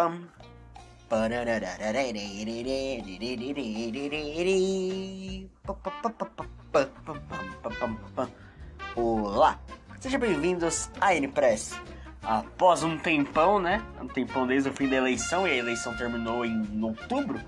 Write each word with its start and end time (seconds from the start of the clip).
pam. 0.00 0.22
Olá, 8.96 9.60
sejam 10.00 10.20
bem-vindos 10.20 10.88
à 10.98 11.14
N-Press. 11.14 11.78
Após 12.22 12.82
um 12.82 12.96
tempão, 12.96 13.58
né? 13.58 13.82
Um 14.00 14.08
tempão 14.08 14.46
desde 14.46 14.70
o 14.70 14.72
fim 14.72 14.88
da 14.88 14.96
eleição, 14.96 15.46
e 15.46 15.50
a 15.50 15.56
eleição 15.56 15.94
terminou 15.94 16.46
em 16.46 16.82
outubro. 16.82 17.38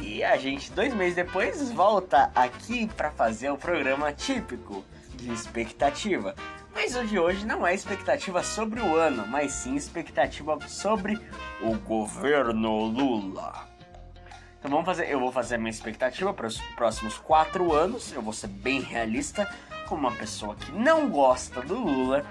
E 0.00 0.24
a 0.24 0.36
gente, 0.36 0.72
dois 0.72 0.92
meses 0.92 1.14
depois, 1.14 1.70
volta 1.70 2.32
aqui 2.34 2.88
para 2.88 3.12
fazer 3.12 3.50
o 3.50 3.56
programa 3.56 4.12
típico 4.12 4.84
de 5.14 5.32
expectativa. 5.32 6.34
Mas 6.76 6.94
o 6.94 7.06
de 7.06 7.18
hoje 7.18 7.46
não 7.46 7.66
é 7.66 7.74
expectativa 7.74 8.42
sobre 8.42 8.82
o 8.82 8.94
ano, 8.94 9.26
mas 9.26 9.50
sim 9.52 9.76
expectativa 9.76 10.58
sobre 10.68 11.18
o 11.62 11.74
governo 11.78 12.84
Lula. 12.84 13.66
Então 14.58 14.70
vamos 14.70 14.84
fazer, 14.84 15.10
eu 15.10 15.18
vou 15.18 15.32
fazer 15.32 15.54
a 15.54 15.58
minha 15.58 15.70
expectativa 15.70 16.34
para 16.34 16.46
os 16.46 16.60
próximos 16.76 17.16
quatro 17.16 17.72
anos. 17.72 18.12
Eu 18.12 18.20
vou 18.20 18.34
ser 18.34 18.48
bem 18.48 18.82
realista, 18.82 19.50
como 19.88 20.06
uma 20.06 20.14
pessoa 20.16 20.54
que 20.54 20.70
não 20.70 21.08
gosta 21.08 21.62
do 21.62 21.78
Lula 21.78 22.26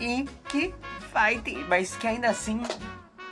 e 0.00 0.24
que 0.48 0.74
vai 1.12 1.38
ter, 1.40 1.68
mas 1.68 1.94
que 1.94 2.06
ainda 2.06 2.30
assim 2.30 2.62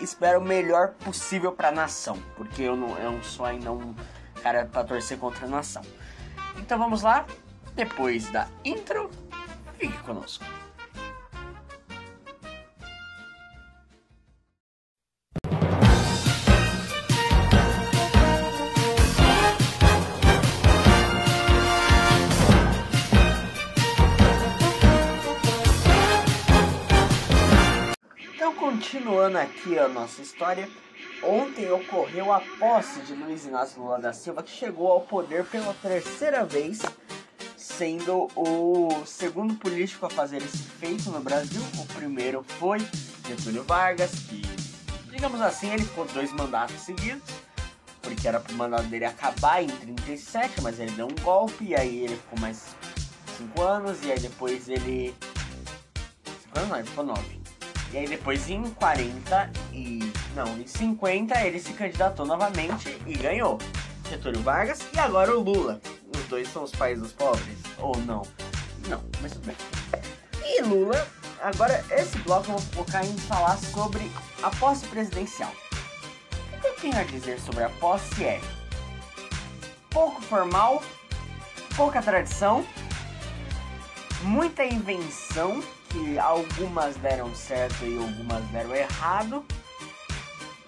espera 0.03 0.39
o 0.39 0.45
melhor 0.45 0.89
possível 1.03 1.51
para 1.51 1.69
a 1.69 1.73
nação, 1.73 2.19
porque 2.37 2.61
eu 2.61 2.77
não, 2.77 2.95
eu 2.99 3.13
não 3.13 3.23
sou 3.23 3.47
ainda 3.47 3.73
um 3.73 3.95
cara 4.43 4.67
para 4.67 4.85
torcer 4.85 5.17
contra 5.17 5.47
a 5.47 5.49
nação. 5.49 5.83
Então 6.59 6.79
vamos 6.79 7.01
lá, 7.01 7.25
depois 7.75 8.29
da 8.31 8.49
intro, 8.63 9.11
fique 9.79 9.97
conosco. 9.99 10.45
Então, 28.35 28.55
continuando 28.55 29.39
aqui 29.39 29.79
a 29.79 29.87
nossa 29.89 30.21
história, 30.23 30.69
ontem 31.23 31.71
ocorreu 31.71 32.33
a 32.33 32.41
posse 32.59 33.01
de 33.03 33.15
Luiz 33.15 33.47
Inácio 33.47 33.81
Lula 33.81 33.99
da 33.99 34.13
Silva, 34.13 34.43
que 34.43 34.51
chegou 34.51 34.91
ao 34.91 35.03
poder 35.03 35.45
pela 35.45 35.75
terceira 35.75 36.45
vez, 36.45 36.81
sendo 37.69 38.29
o 38.35 39.05
segundo 39.05 39.55
político 39.55 40.07
a 40.07 40.11
fazer 40.11 40.39
esse 40.39 40.59
feito 40.59 41.11
no 41.11 41.21
Brasil. 41.21 41.61
O 41.79 41.87
primeiro 41.87 42.45
foi 42.59 42.79
Getúlio 43.27 43.63
Vargas, 43.63 44.11
que, 44.29 44.43
digamos 45.11 45.41
assim, 45.41 45.71
ele 45.73 45.85
ficou 45.85 46.07
dois 46.07 46.33
mandatos 46.33 46.81
seguidos, 46.81 47.23
porque 48.01 48.27
era 48.27 48.41
para 48.41 48.53
o 48.53 48.57
mandato 48.57 48.85
dele 48.85 49.05
acabar 49.05 49.63
em 49.63 49.69
37, 49.69 50.63
mas 50.63 50.81
ele 50.81 50.93
deu 50.93 51.07
um 51.07 51.23
golpe, 51.23 51.67
e 51.67 51.75
aí 51.77 52.05
ele 52.05 52.17
ficou 52.17 52.41
mais 52.41 52.75
cinco 53.37 53.63
anos, 53.63 54.03
e 54.03 54.13
aí 54.13 54.19
depois 54.19 54.69
ele. 54.69 55.15
Cinco 56.43 56.59
anos 56.59 56.71
não, 56.71 56.77
ele 56.79 56.89
ficou 56.89 57.05
nove. 57.05 57.41
E 57.93 57.99
aí 57.99 58.09
depois 58.09 58.49
em 58.49 58.63
40 58.71 59.51
e. 59.73 60.13
Não, 60.35 60.59
em 60.59 60.67
50 60.67 61.39
ele 61.43 61.61
se 61.61 61.73
candidatou 61.75 62.25
novamente 62.25 62.99
e 63.07 63.15
ganhou. 63.15 63.59
Getúlio 64.09 64.41
Vargas 64.41 64.81
e 64.93 64.99
agora 64.99 65.37
o 65.37 65.43
Lula. 65.43 65.81
Dois 66.29 66.49
são 66.49 66.65
os 66.65 66.73
pais 66.73 66.99
dos 67.01 67.13
pobres? 67.13 67.59
Ou 67.79 67.97
não? 67.99 68.23
Não, 68.89 69.03
mas 69.21 69.33
tudo 69.33 69.47
bem. 69.47 69.57
E 70.45 70.63
Lula, 70.63 71.07
agora 71.43 71.85
esse 71.91 72.19
bloco 72.19 72.47
vou 72.47 72.59
focar 72.59 73.05
em 73.05 73.17
falar 73.17 73.57
sobre 73.59 74.11
a 74.43 74.51
posse 74.51 74.87
presidencial. 74.87 75.53
O 76.53 76.61
que 76.61 76.67
eu 76.67 76.75
tenho 76.77 76.99
a 76.99 77.03
dizer 77.05 77.41
sobre 77.41 77.65
a 77.65 77.71
posse 77.71 78.25
é 78.25 78.41
pouco 79.91 80.21
formal, 80.23 80.83
pouca 81.77 82.03
tradição, 82.03 82.67
muita 84.23 84.65
invenção 84.65 85.63
que 85.89 86.19
algumas 86.19 86.97
deram 86.97 87.35
certo 87.35 87.85
e 87.85 87.97
algumas 87.97 88.45
deram 88.47 88.75
errado, 88.75 89.45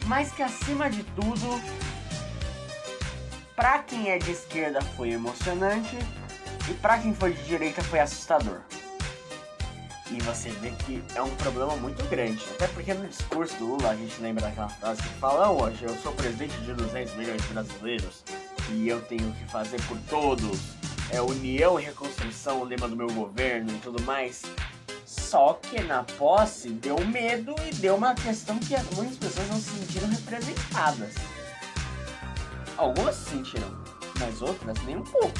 mas 0.06 0.32
que 0.32 0.42
acima 0.42 0.88
de 0.88 1.04
tudo, 1.04 1.60
para 3.60 3.80
quem 3.80 4.08
é 4.08 4.16
de 4.16 4.30
esquerda 4.30 4.80
foi 4.96 5.10
emocionante 5.10 5.94
e 6.66 6.72
para 6.72 6.96
quem 6.96 7.14
foi 7.14 7.34
de 7.34 7.42
direita 7.44 7.84
foi 7.84 8.00
assustador. 8.00 8.62
E 10.10 10.18
você 10.22 10.48
vê 10.48 10.70
que 10.70 11.04
é 11.14 11.20
um 11.20 11.28
problema 11.36 11.76
muito 11.76 12.02
grande, 12.08 12.42
até 12.52 12.66
porque 12.68 12.94
no 12.94 13.06
discurso 13.06 13.54
do 13.58 13.66
Lula 13.66 13.90
a 13.90 13.96
gente 13.96 14.18
lembra 14.18 14.46
daquela 14.46 14.70
frase 14.70 15.02
que 15.02 15.08
fala: 15.20 15.50
hoje 15.50 15.84
eu 15.84 15.94
sou 15.98 16.10
presidente 16.12 16.56
de 16.62 16.72
200 16.72 17.14
milhões 17.16 17.42
de 17.42 17.48
brasileiros 17.48 18.24
e 18.70 18.88
eu 18.88 19.02
tenho 19.02 19.30
que 19.32 19.44
fazer 19.50 19.78
por 19.82 19.98
todos. 20.08 20.58
É 21.10 21.20
união 21.20 21.78
e 21.78 21.84
reconstrução, 21.84 22.62
o 22.62 22.64
lema 22.64 22.88
do 22.88 22.96
meu 22.96 23.08
governo 23.08 23.70
e 23.72 23.78
tudo 23.80 24.02
mais. 24.04 24.40
Só 25.04 25.52
que 25.52 25.82
na 25.82 26.04
posse 26.04 26.70
deu 26.70 26.98
medo 27.04 27.54
e 27.70 27.74
deu 27.74 27.96
uma 27.96 28.14
questão 28.14 28.58
que 28.58 28.74
muitas 28.96 29.18
pessoas 29.18 29.48
não 29.48 29.56
se 29.56 29.70
sentiram 29.70 30.08
representadas. 30.08 31.39
Algumas 32.80 33.14
se 33.14 33.24
sentiram, 33.32 33.68
mas 34.18 34.40
outras 34.40 34.82
nem 34.84 34.96
um 34.96 35.02
pouco. 35.02 35.34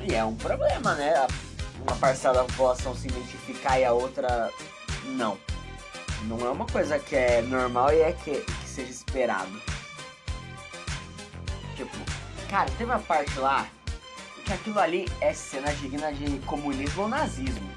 E 0.00 0.12
é 0.12 0.24
um 0.24 0.34
problema, 0.34 0.92
né? 0.96 1.24
Uma 1.80 1.94
parcela 1.98 2.38
da 2.38 2.44
população 2.44 2.96
se 2.96 3.06
identificar 3.06 3.78
e 3.78 3.84
a 3.84 3.92
outra 3.92 4.50
não. 5.04 5.38
Não 6.24 6.44
é 6.44 6.50
uma 6.50 6.66
coisa 6.66 6.98
que 6.98 7.14
é 7.14 7.42
normal 7.42 7.92
e 7.92 8.00
é 8.00 8.10
que, 8.10 8.40
que 8.40 8.68
seja 8.68 8.90
esperado. 8.90 9.52
Tipo, 11.76 11.96
cara, 12.50 12.68
teve 12.70 12.86
uma 12.86 12.98
parte 12.98 13.38
lá 13.38 13.68
que 14.44 14.52
aquilo 14.52 14.80
ali 14.80 15.08
é 15.20 15.32
cena 15.32 15.72
digna 15.74 16.12
de 16.12 16.40
comunismo 16.40 17.02
ou 17.02 17.08
nazismo. 17.08 17.70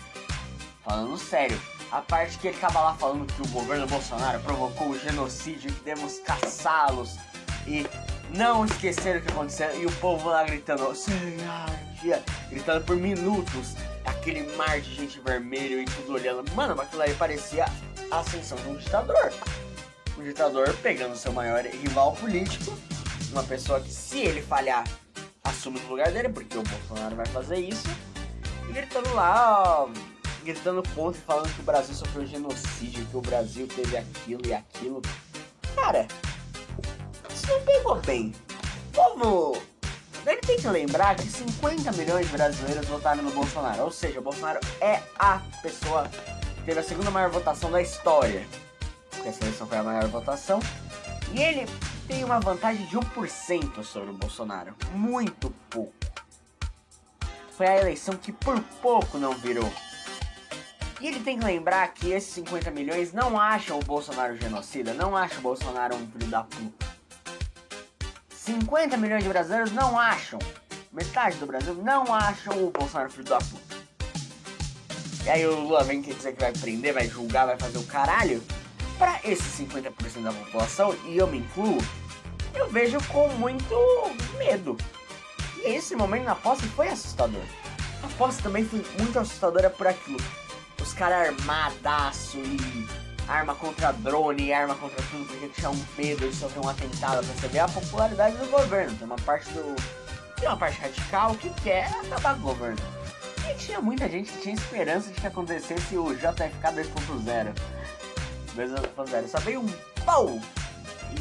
Falando 0.83 1.15
sério, 1.19 1.61
a 1.91 2.01
parte 2.01 2.37
que 2.37 2.47
ele 2.47 2.57
acaba 2.57 2.81
lá 2.81 2.93
falando 2.95 3.31
que 3.31 3.41
o 3.41 3.47
governo 3.47 3.87
Bolsonaro 3.87 4.39
provocou 4.41 4.89
o 4.89 4.99
genocídio, 4.99 5.71
que 5.71 5.83
devemos 5.83 6.19
caçá-los. 6.19 7.15
E 7.65 7.85
não 8.29 8.65
esquecer 8.65 9.17
o 9.17 9.21
que 9.21 9.31
aconteceu, 9.31 9.81
e 9.81 9.85
o 9.85 9.91
povo 9.93 10.29
lá 10.29 10.43
gritando, 10.43 10.93
gritando 12.49 12.85
por 12.85 12.95
minutos, 12.95 13.75
aquele 14.05 14.55
mar 14.55 14.79
de 14.79 14.95
gente 14.95 15.19
vermelho 15.19 15.81
e 15.81 15.85
tudo 15.85 16.13
olhando. 16.13 16.49
Mano, 16.53 16.79
aquilo 16.81 17.01
aí 17.01 17.13
parecia 17.15 17.65
a 18.11 18.19
ascensão 18.19 18.57
de 18.57 18.69
um 18.69 18.75
ditador. 18.75 19.33
Um 20.17 20.23
ditador 20.23 20.73
pegando 20.81 21.15
seu 21.15 21.31
maior 21.31 21.63
rival 21.63 22.13
político, 22.13 22.77
uma 23.31 23.43
pessoa 23.43 23.79
que 23.79 23.91
se 23.91 24.19
ele 24.19 24.41
falhar 24.41 24.83
assume 25.43 25.79
no 25.81 25.89
lugar 25.89 26.11
dele, 26.11 26.29
porque 26.29 26.57
o 26.57 26.63
Bolsonaro 26.63 27.15
vai 27.15 27.25
fazer 27.27 27.57
isso, 27.57 27.87
e 28.69 28.73
gritando 28.73 29.13
lá, 29.13 29.83
ó, 29.83 29.89
gritando 30.47 30.81
contra 30.95 31.19
e 31.19 31.23
falando 31.23 31.53
que 31.53 31.59
o 31.59 31.63
Brasil 31.63 31.93
sofreu 31.93 32.25
genocídio, 32.25 33.05
que 33.05 33.17
o 33.17 33.21
Brasil 33.21 33.67
teve 33.67 33.97
aquilo 33.97 34.41
e 34.45 34.53
aquilo. 34.53 35.01
Cara, 35.75 36.07
isso 37.33 37.47
não 37.47 37.61
pegou 37.63 37.95
bem. 37.97 38.33
Povo, 38.93 39.61
deve 40.23 40.39
ter 40.41 40.55
que 40.55 40.67
lembrar 40.69 41.15
que 41.15 41.27
50 41.27 41.91
milhões 41.91 42.27
de 42.27 42.31
brasileiros 42.31 42.87
votaram 42.87 43.23
no 43.23 43.31
Bolsonaro, 43.31 43.83
ou 43.83 43.91
seja, 43.91 44.19
o 44.19 44.23
Bolsonaro 44.23 44.61
é 44.79 45.01
a 45.19 45.41
pessoa 45.61 46.07
que 46.55 46.61
teve 46.63 46.79
a 46.79 46.83
segunda 46.83 47.11
maior 47.11 47.29
votação 47.29 47.69
da 47.69 47.81
história. 47.81 48.47
Porque 49.11 49.27
essa 49.27 49.43
eleição 49.43 49.67
foi 49.67 49.77
a 49.77 49.83
maior 49.83 50.07
votação. 50.07 50.61
E 51.33 51.41
ele 51.41 51.65
tem 52.07 52.23
uma 52.23 52.39
vantagem 52.39 52.85
de 52.85 52.97
1% 52.97 53.83
sobre 53.83 54.11
o 54.11 54.13
Bolsonaro. 54.13 54.73
Muito 54.93 55.53
pouco. 55.69 55.93
Foi 57.51 57.67
a 57.67 57.77
eleição 57.77 58.15
que 58.15 58.31
por 58.31 58.61
pouco 58.81 59.17
não 59.17 59.33
virou. 59.33 59.69
E 60.99 61.07
ele 61.07 61.19
tem 61.19 61.37
que 61.37 61.45
lembrar 61.45 61.87
que 61.89 62.09
esses 62.09 62.33
50 62.33 62.71
milhões 62.71 63.13
não 63.13 63.39
acham 63.39 63.77
o 63.77 63.83
Bolsonaro 63.83 64.35
genocida, 64.35 64.93
não 64.95 65.15
acham 65.15 65.37
o 65.37 65.41
Bolsonaro 65.41 65.95
um 65.95 66.07
filho 66.07 66.27
da 66.27 66.43
puta. 66.43 66.87
50 68.29 68.97
milhões 68.97 69.23
de 69.23 69.29
brasileiros 69.29 69.71
não 69.71 69.99
acham. 69.99 70.39
Metade 70.91 71.37
do 71.37 71.45
Brasil 71.45 71.75
não 71.75 72.11
acham 72.11 72.65
o 72.65 72.71
Bolsonaro 72.71 73.11
filho 73.11 73.25
da 73.25 73.37
puta. 73.37 73.77
E 75.23 75.29
aí 75.29 75.45
o 75.45 75.59
Lula 75.59 75.83
vem 75.83 76.01
dizer 76.01 76.33
que 76.33 76.41
vai 76.41 76.51
prender, 76.53 76.93
vai 76.93 77.07
julgar, 77.07 77.45
vai 77.45 77.59
fazer 77.59 77.77
o 77.77 77.83
caralho 77.83 78.41
para 78.97 79.19
esses 79.23 79.59
50% 79.59 80.23
da 80.23 80.31
população, 80.31 80.95
e 81.05 81.17
eu 81.17 81.27
me 81.27 81.37
incluo, 81.37 81.77
eu 82.55 82.67
vejo 82.69 82.97
com 83.09 83.27
muito 83.33 83.75
medo. 84.37 84.75
E 85.57 85.75
esse 85.75 85.95
momento 85.95 86.23
na 86.23 86.33
posse 86.33 86.65
foi 86.69 86.87
assustador. 86.87 87.43
A 88.01 88.07
posse 88.17 88.41
também 88.41 88.65
foi 88.65 88.83
muito 88.97 89.19
assustadora 89.19 89.69
por 89.69 89.85
aquilo. 89.85 90.46
Os 90.87 90.93
caras 90.93 91.27
armadaço 91.27 92.37
e 92.37 92.87
arma 93.27 93.53
contra 93.53 93.91
drone, 93.91 94.53
arma 94.53 94.73
contra 94.75 95.03
tudo, 95.11 95.25
porque 95.25 95.49
tinha 95.49 95.69
um 95.69 95.85
medo 95.97 96.29
de 96.29 96.33
sofrer 96.33 96.65
um 96.65 96.69
atentado. 96.69 97.27
Pra 97.27 97.49
ver 97.49 97.59
a 97.59 97.67
popularidade 97.67 98.37
do 98.37 98.47
governo. 98.47 98.95
Tem 98.97 99.05
uma 99.05 99.17
parte 99.17 99.49
do. 99.49 99.75
Tem 100.39 100.47
uma 100.47 100.55
parte 100.55 100.79
radical 100.79 101.35
que 101.35 101.49
quer 101.61 101.89
acabar 101.89 102.35
com 102.35 102.39
o 102.39 102.43
governo. 102.43 102.77
E 103.49 103.53
tinha 103.55 103.81
muita 103.81 104.07
gente 104.07 104.31
que 104.31 104.41
tinha 104.41 104.55
esperança 104.55 105.11
de 105.11 105.19
que 105.19 105.27
acontecesse 105.27 105.97
o 105.97 106.15
JFK 106.15 106.67
2.0. 106.71 107.53
2.0 108.55 109.27
só 109.27 109.39
veio 109.39 109.59
um 109.59 109.69
pau! 110.05 110.39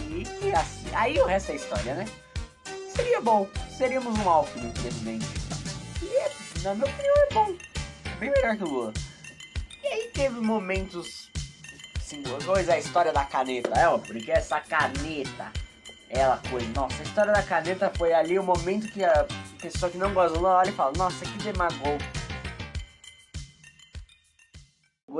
E, 0.08 0.46
e 0.46 0.52
assim, 0.54 0.94
aí 0.94 1.18
o 1.18 1.26
resto 1.26 1.50
é 1.50 1.56
história, 1.56 1.94
né? 1.96 2.06
Seria 2.94 3.20
bom, 3.20 3.48
seríamos 3.76 4.16
um 4.16 4.22
do 4.22 4.80
presidente. 4.80 5.26
E, 6.02 6.62
na 6.62 6.72
minha 6.72 6.86
opinião, 6.86 7.14
é 7.16 7.34
bom. 7.34 7.52
Bem 8.20 8.30
melhor 8.30 8.56
que 8.56 8.62
o 8.62 8.68
Lula. 8.68 8.92
E 9.86 9.88
aí 9.88 10.08
teve 10.08 10.40
momentos. 10.40 11.30
Assim, 11.96 12.20
coisa, 12.44 12.74
a 12.74 12.78
história 12.78 13.12
da 13.12 13.24
caneta. 13.24 13.70
É, 13.78 13.88
ó, 13.88 13.98
porque 13.98 14.32
essa 14.32 14.60
caneta. 14.60 15.52
Ela 16.10 16.38
foi. 16.38 16.62
Nossa, 16.74 17.00
a 17.00 17.04
história 17.04 17.32
da 17.32 17.42
caneta 17.42 17.92
foi 17.96 18.12
ali 18.12 18.36
o 18.36 18.42
momento 18.42 18.90
que 18.92 19.04
a 19.04 19.26
pessoa 19.62 19.90
que 19.90 19.96
não 19.96 20.12
gosta 20.12 20.36
do 20.36 20.40
Lula 20.40 20.56
olha 20.56 20.70
e 20.70 20.72
fala: 20.72 20.92
Nossa, 20.96 21.24
que 21.24 21.38
demagou. 21.38 21.98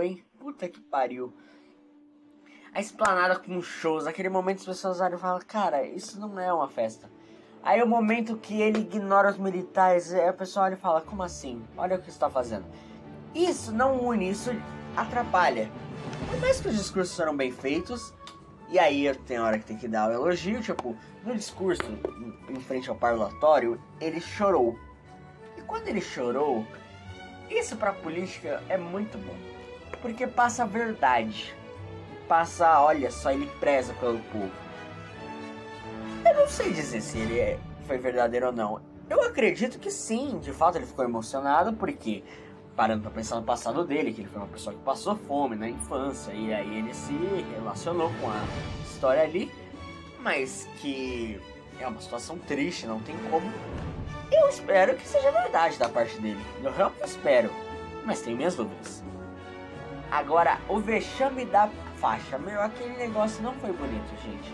Hein? 0.02 0.24
Puta 0.36 0.68
que 0.68 0.80
pariu. 0.80 1.32
A 2.74 2.80
esplanada 2.80 3.38
com 3.38 3.62
shows, 3.62 4.06
aquele 4.06 4.28
momento 4.28 4.58
as 4.58 4.66
pessoas 4.66 5.00
olham 5.00 5.16
e 5.16 5.20
falam: 5.20 5.40
Cara, 5.46 5.86
isso 5.86 6.18
não 6.18 6.40
é 6.40 6.52
uma 6.52 6.68
festa. 6.68 7.08
Aí 7.62 7.80
o 7.80 7.86
momento 7.86 8.36
que 8.36 8.60
ele 8.60 8.80
ignora 8.80 9.30
os 9.30 9.38
militares, 9.38 10.12
a 10.12 10.32
pessoa 10.32 10.66
olha 10.66 10.74
e 10.74 10.78
fala: 10.78 11.00
Como 11.02 11.22
assim? 11.22 11.64
Olha 11.76 11.96
o 11.96 12.02
que 12.02 12.10
está 12.10 12.28
fazendo. 12.28 12.66
Isso 13.36 13.70
não 13.70 14.00
une, 14.00 14.30
isso 14.30 14.50
atrapalha. 14.96 15.70
Por 16.30 16.40
mais 16.40 16.58
que 16.58 16.68
os 16.68 16.74
discursos 16.74 17.14
foram 17.14 17.36
bem 17.36 17.52
feitos, 17.52 18.14
e 18.70 18.78
aí 18.78 19.14
tem 19.26 19.38
hora 19.38 19.58
que 19.58 19.66
tem 19.66 19.76
que 19.76 19.86
dar 19.86 20.08
o 20.08 20.12
elogio, 20.14 20.62
tipo, 20.62 20.96
no 21.22 21.34
discurso 21.34 21.82
em 22.48 22.60
frente 22.60 22.88
ao 22.88 22.96
parlatório, 22.96 23.78
ele 24.00 24.22
chorou. 24.22 24.78
E 25.54 25.60
quando 25.60 25.86
ele 25.86 26.00
chorou, 26.00 26.66
isso 27.50 27.76
pra 27.76 27.92
política 27.92 28.62
é 28.70 28.78
muito 28.78 29.18
bom. 29.18 29.36
Porque 30.00 30.26
passa 30.26 30.62
a 30.62 30.66
verdade. 30.66 31.54
Passa, 32.26 32.80
olha 32.80 33.10
só, 33.10 33.30
ele 33.30 33.50
preza 33.60 33.92
pelo 34.00 34.18
povo. 34.32 34.50
Eu 36.24 36.34
não 36.34 36.48
sei 36.48 36.72
dizer 36.72 37.02
se 37.02 37.18
ele 37.18 37.38
é, 37.38 37.58
foi 37.86 37.98
verdadeiro 37.98 38.46
ou 38.46 38.52
não. 38.52 38.80
Eu 39.10 39.22
acredito 39.22 39.78
que 39.78 39.90
sim, 39.90 40.38
de 40.38 40.52
fato 40.52 40.78
ele 40.78 40.86
ficou 40.86 41.04
emocionado, 41.04 41.74
porque 41.74 42.24
parando 42.76 43.02
pra 43.02 43.10
pensar 43.10 43.36
no 43.36 43.42
passado 43.42 43.84
dele, 43.84 44.12
que 44.12 44.20
ele 44.20 44.28
foi 44.28 44.38
uma 44.38 44.48
pessoa 44.48 44.76
que 44.76 44.82
passou 44.82 45.16
fome 45.16 45.56
na 45.56 45.68
infância, 45.68 46.30
e 46.32 46.52
aí 46.52 46.78
ele 46.78 46.92
se 46.92 47.14
relacionou 47.54 48.12
com 48.20 48.28
a 48.28 48.44
história 48.84 49.22
ali, 49.22 49.50
mas 50.20 50.68
que 50.80 51.40
é 51.80 51.86
uma 51.86 52.00
situação 52.00 52.38
triste, 52.38 52.86
não 52.86 53.00
tem 53.00 53.16
como. 53.30 53.50
Eu 54.30 54.48
espero 54.48 54.94
que 54.94 55.08
seja 55.08 55.30
verdade 55.30 55.78
da 55.78 55.88
parte 55.88 56.18
dele. 56.20 56.40
Eu 56.62 56.72
realmente 56.72 57.06
espero, 57.06 57.50
mas 58.04 58.20
tenho 58.20 58.36
minhas 58.36 58.54
dúvidas. 58.54 59.02
Agora, 60.10 60.58
o 60.68 60.78
vexame 60.78 61.46
da 61.46 61.70
faixa, 61.96 62.38
meu, 62.38 62.60
aquele 62.60 62.96
negócio 62.96 63.42
não 63.42 63.54
foi 63.54 63.72
bonito, 63.72 64.10
gente. 64.22 64.52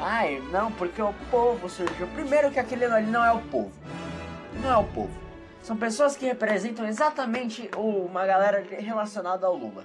Ai, 0.00 0.40
não, 0.52 0.70
porque 0.72 1.02
o 1.02 1.12
povo 1.30 1.68
surgiu. 1.68 2.06
Primeiro 2.08 2.52
que 2.52 2.60
aquele 2.60 2.84
ali 2.84 3.10
não 3.10 3.24
é 3.24 3.32
o 3.32 3.40
povo. 3.40 3.72
Não 4.62 4.70
é 4.70 4.76
o 4.76 4.84
povo 4.84 5.27
são 5.68 5.76
pessoas 5.76 6.16
que 6.16 6.24
representam 6.24 6.86
exatamente 6.86 7.70
uma 7.76 8.24
galera 8.24 8.64
relacionada 8.70 9.46
ao 9.46 9.54
Lula. 9.54 9.84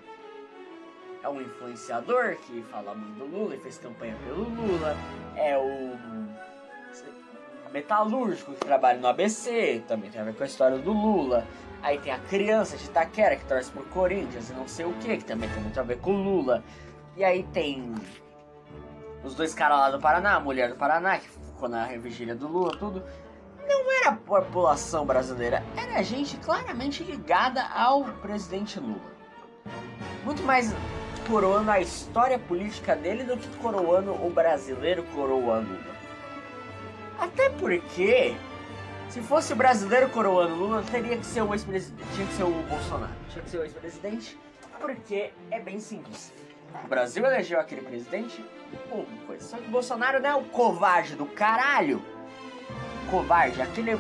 É 1.22 1.28
um 1.28 1.42
influenciador 1.42 2.38
que 2.38 2.64
fala 2.72 2.96
muito 2.96 3.18
do 3.18 3.26
Lula 3.26 3.56
e 3.56 3.60
fez 3.60 3.80
campanha 3.80 4.16
pelo 4.24 4.44
Lula. 4.44 4.96
É 5.36 5.58
o 5.58 5.98
metalúrgico 7.74 8.54
que 8.54 8.66
trabalha 8.66 8.98
no 8.98 9.08
ABC, 9.08 9.84
também 9.86 10.10
tem 10.10 10.22
a 10.22 10.24
ver 10.24 10.34
com 10.34 10.44
a 10.44 10.46
história 10.46 10.78
do 10.78 10.94
Lula. 10.94 11.46
Aí 11.82 12.00
tem 12.00 12.14
a 12.14 12.20
criança 12.20 12.78
de 12.78 12.86
Itaquera 12.86 13.36
que 13.36 13.44
torce 13.44 13.70
pro 13.70 13.84
Corinthians 13.88 14.52
e 14.52 14.54
não 14.54 14.70
sei 14.70 14.86
o 14.86 14.94
que, 14.94 15.18
que 15.18 15.26
também 15.26 15.50
tem 15.50 15.62
muito 15.62 15.78
a 15.78 15.84
ver 15.84 16.00
com 16.00 16.12
o 16.14 16.24
Lula. 16.24 16.64
E 17.18 17.26
aí 17.26 17.44
tem 17.52 17.94
os 19.22 19.36
dois 19.36 19.54
caras 19.54 19.80
lá 19.80 19.92
do 19.92 20.00
Paraná, 20.00 20.36
a 20.36 20.40
mulher 20.40 20.70
do 20.70 20.78
Paraná, 20.78 21.18
que 21.18 21.28
ficou 21.28 21.68
na 21.68 21.88
vigília 21.88 22.36
do 22.36 22.48
Lula, 22.48 22.72
tudo 22.78 23.04
não 23.68 23.92
era 23.92 24.10
a 24.10 24.16
população 24.16 25.06
brasileira, 25.06 25.64
era 25.76 26.04
gente 26.04 26.38
claramente 26.38 27.04
ligada 27.04 27.64
ao 27.64 28.04
presidente 28.04 28.80
Lula. 28.80 29.14
Muito 30.24 30.44
mais 30.44 30.74
coroando 31.28 31.72
a 31.72 31.80
história 31.80 32.38
política 32.38 32.96
dele 32.96 33.24
do 33.24 33.38
que 33.38 33.48
coroando 33.58 34.12
o 34.12 34.30
brasileiro 34.30 35.04
coroando 35.14 35.70
Lula. 35.70 35.94
Até 37.20 37.50
porque, 37.50 38.36
se 39.10 39.22
fosse 39.22 39.54
o 39.54 39.56
brasileiro 39.56 40.10
coroando 40.10 40.56
Lula, 40.56 40.84
teria 40.90 41.18
que 41.18 41.26
ser 41.26 41.42
o 41.42 41.54
ex-presidente, 41.54 42.08
tinha 42.14 42.28
que 42.28 42.34
ser 42.34 42.44
o 42.44 42.52
Bolsonaro, 42.64 43.14
tinha 43.30 43.44
que 43.44 43.50
ser 43.50 43.58
o 43.58 43.64
ex-presidente, 43.64 44.38
porque 44.80 45.32
é 45.50 45.60
bem 45.60 45.80
simples. 45.80 46.34
O 46.84 46.88
Brasil 46.88 47.26
elegeu 47.26 47.60
aquele 47.60 47.82
presidente, 47.82 48.44
uma 48.92 49.06
coisa. 49.28 49.48
Só 49.48 49.58
que 49.58 49.68
o 49.68 49.72
Bolsonaro 49.72 50.20
não 50.20 50.30
é 50.30 50.36
o 50.36 50.44
covarde 50.46 51.16
do 51.16 51.26
caralho 51.26 52.02
covarde, 53.10 53.62
aquele. 53.62 54.00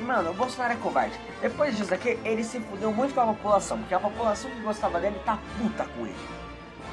Mano, 0.00 0.30
o 0.30 0.34
Bolsonaro 0.34 0.74
é 0.74 0.76
covarde. 0.76 1.18
Depois 1.40 1.76
disso 1.76 1.94
aqui, 1.94 2.18
ele 2.24 2.44
se 2.44 2.60
fudeu 2.60 2.92
muito 2.92 3.14
com 3.14 3.20
a 3.20 3.26
população, 3.26 3.78
porque 3.78 3.94
a 3.94 4.00
população 4.00 4.50
que 4.50 4.60
gostava 4.60 5.00
dele 5.00 5.18
tá 5.24 5.38
puta 5.58 5.84
com 5.84 6.06
ele. 6.06 6.36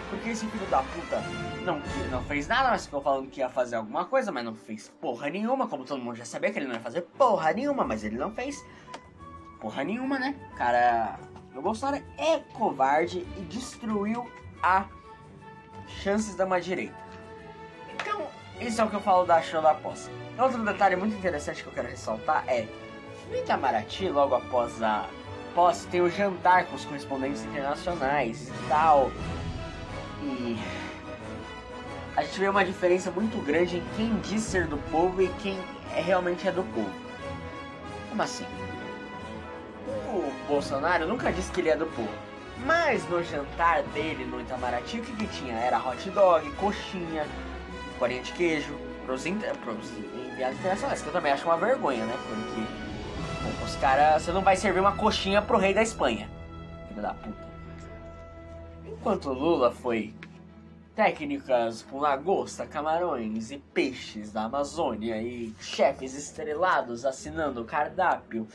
Porque 0.10 0.30
esse 0.30 0.46
filho 0.46 0.66
da 0.68 0.82
puta 0.84 1.22
não, 1.66 1.82
não 2.12 2.24
fez 2.24 2.48
nada, 2.48 2.70
mas 2.70 2.86
ficou 2.86 3.02
falando 3.02 3.30
que 3.30 3.40
ia 3.40 3.50
fazer 3.50 3.76
alguma 3.76 4.06
coisa, 4.06 4.32
mas 4.32 4.46
não 4.46 4.56
fez 4.56 4.88
porra 5.02 5.30
nenhuma, 5.30 5.68
como 5.68 5.84
todo 5.84 6.02
mundo 6.02 6.16
já 6.16 6.26
sabia 6.26 6.52
que 6.52 6.60
ele 6.60 6.68
não 6.68 6.76
ia 6.76 6.82
fazer 6.82 7.02
porra 7.18 7.52
nenhuma, 7.52 7.84
mas 7.84 8.04
ele 8.04 8.18
não 8.18 8.32
fez 8.32 8.64
porra 9.60 9.84
nenhuma, 9.84 10.20
né? 10.20 10.36
Cara, 10.56 11.20
o 11.56 11.62
Bolsonaro 11.62 12.04
é 12.18 12.40
covarde 12.54 13.26
e 13.38 13.42
destruiu 13.42 14.30
a 14.62 14.86
chances 15.88 16.36
da 16.36 16.46
uma 16.46 16.60
direita. 16.60 17.03
Isso 18.66 18.80
é 18.80 18.84
o 18.86 18.90
que 18.90 18.96
eu 18.96 19.02
falo 19.02 19.26
da 19.26 19.42
show 19.42 19.62
da 19.62 19.74
posse. 19.74 20.10
Outro 20.40 20.64
detalhe 20.64 20.96
muito 20.96 21.16
interessante 21.16 21.62
que 21.62 21.68
eu 21.68 21.74
quero 21.74 21.90
ressaltar 21.90 22.46
é 22.48 22.66
no 23.30 23.38
Itamaraty, 23.38 24.08
logo 24.08 24.36
após 24.36 24.82
a 24.82 25.06
posse, 25.54 25.86
tem 25.88 26.02
o 26.02 26.10
jantar 26.10 26.66
com 26.66 26.76
os 26.76 26.86
correspondentes 26.86 27.44
internacionais 27.44 28.48
e 28.48 28.68
tal. 28.70 29.12
E 30.22 30.58
a 32.16 32.24
gente 32.24 32.40
vê 32.40 32.48
uma 32.48 32.64
diferença 32.64 33.12
muito 33.12 33.38
grande 33.46 33.78
em 33.78 33.84
quem 33.98 34.16
diz 34.20 34.42
ser 34.42 34.66
do 34.66 34.78
povo 34.90 35.22
e 35.22 35.28
quem 35.42 35.60
é, 35.94 36.02
realmente 36.02 36.48
é 36.48 36.52
do 36.52 36.64
povo. 36.64 36.92
Como 38.10 38.22
assim? 38.22 38.46
O 40.08 40.32
Bolsonaro 40.48 41.06
nunca 41.06 41.34
disse 41.34 41.52
que 41.52 41.60
ele 41.60 41.70
é 41.70 41.76
do 41.76 41.86
povo. 41.88 42.10
Mas 42.66 43.08
no 43.10 43.22
jantar 43.24 43.84
dele 43.94 44.24
no 44.24 44.40
Itamaraty, 44.40 45.00
o 45.00 45.04
que, 45.04 45.12
que 45.14 45.28
tinha? 45.28 45.56
Era 45.56 45.80
hot 45.80 46.10
dog, 46.12 46.50
coxinha, 46.52 47.28
bolinha 48.04 48.22
de 48.22 48.34
queijo, 48.34 48.76
pros, 49.06 49.24
pros 49.64 49.92
enviados 50.34 50.60
internacionais, 50.60 51.02
que 51.02 51.08
eu 51.08 51.14
também 51.14 51.32
acho 51.32 51.46
uma 51.46 51.56
vergonha, 51.56 52.06
né? 52.06 52.14
Porque 52.28 53.64
os 53.64 53.76
caras. 53.78 54.22
Você 54.22 54.34
não 54.34 54.42
vai 54.42 54.58
servir 54.58 54.82
uma 54.82 54.92
coxinha 54.98 55.42
pro 55.42 55.58
rei 55.58 55.74
da 55.74 55.82
Espanha. 55.82 56.30
Filho 56.90 57.02
da 57.02 57.14
puta. 57.14 57.48
Enquanto 58.86 59.30
Lula 59.32 59.72
foi 59.72 60.14
técnicas 60.94 61.82
com 61.84 62.00
lagosta, 62.00 62.68
camarões 62.68 63.52
e 63.52 63.58
peixes 63.58 64.34
da 64.34 64.44
Amazônia 64.44 65.22
e 65.22 65.56
chefes 65.62 66.14
estrelados 66.14 67.06
assinando 67.06 67.64
cardápio 67.64 68.46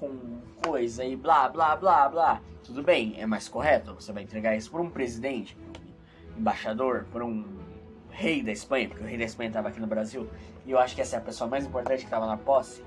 com 0.00 0.40
coisa 0.64 1.04
e 1.04 1.14
blá 1.14 1.46
blá 1.50 1.76
blá 1.76 2.08
blá. 2.08 2.40
Tudo 2.64 2.82
bem, 2.82 3.16
é 3.18 3.26
mais 3.26 3.48
correto? 3.48 3.94
Você 3.94 4.12
vai 4.12 4.22
entregar 4.22 4.56
isso 4.56 4.70
por 4.70 4.80
um 4.80 4.88
presidente, 4.88 5.54
um 6.34 6.40
embaixador, 6.40 7.04
por 7.12 7.22
um 7.22 7.63
rei 8.14 8.42
da 8.42 8.52
Espanha, 8.52 8.88
porque 8.88 9.02
o 9.02 9.06
rei 9.06 9.18
da 9.18 9.24
Espanha 9.24 9.48
estava 9.48 9.68
aqui 9.68 9.80
no 9.80 9.86
Brasil, 9.86 10.30
e 10.64 10.70
eu 10.70 10.78
acho 10.78 10.94
que 10.94 11.02
essa 11.02 11.16
é 11.16 11.18
a 11.18 11.22
pessoa 11.22 11.50
mais 11.50 11.66
importante 11.66 11.98
que 11.98 12.04
estava 12.04 12.26
na 12.26 12.36
posse. 12.36 12.82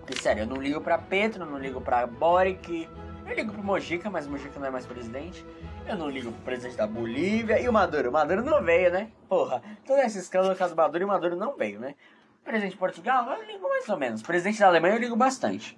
Porque, 0.00 0.20
sério, 0.20 0.42
eu 0.42 0.46
não 0.46 0.56
ligo 0.56 0.80
pra 0.80 0.98
Petro, 0.98 1.46
não 1.46 1.58
ligo 1.58 1.80
pra 1.80 2.06
Boric, 2.06 2.88
eu 3.26 3.34
ligo 3.34 3.52
pro 3.52 3.62
Mojica, 3.62 4.08
mas 4.08 4.26
o 4.26 4.30
Mojica 4.30 4.58
não 4.60 4.68
é 4.68 4.70
mais 4.70 4.86
presidente. 4.86 5.44
Eu 5.86 5.96
não 5.96 6.08
ligo 6.08 6.30
pro 6.30 6.42
presidente 6.42 6.76
da 6.76 6.86
Bolívia 6.86 7.60
e 7.60 7.68
o 7.68 7.72
Maduro. 7.72 8.10
O 8.10 8.12
Maduro 8.12 8.42
não 8.42 8.62
veio, 8.62 8.92
né? 8.92 9.10
Porra, 9.28 9.62
todo 9.84 9.98
esse 9.98 10.18
escândalo 10.18 10.56
com 10.56 10.64
o 10.64 10.76
Maduro 10.76 11.02
e 11.02 11.04
o 11.04 11.08
Maduro 11.08 11.36
não 11.36 11.56
veio, 11.56 11.80
né? 11.80 11.96
Presidente 12.44 12.72
de 12.72 12.78
Portugal, 12.78 13.28
eu 13.32 13.44
ligo 13.44 13.68
mais 13.68 13.88
ou 13.88 13.96
menos. 13.96 14.22
Presidente 14.22 14.60
da 14.60 14.68
Alemanha, 14.68 14.94
eu 14.94 15.00
ligo 15.00 15.16
bastante. 15.16 15.76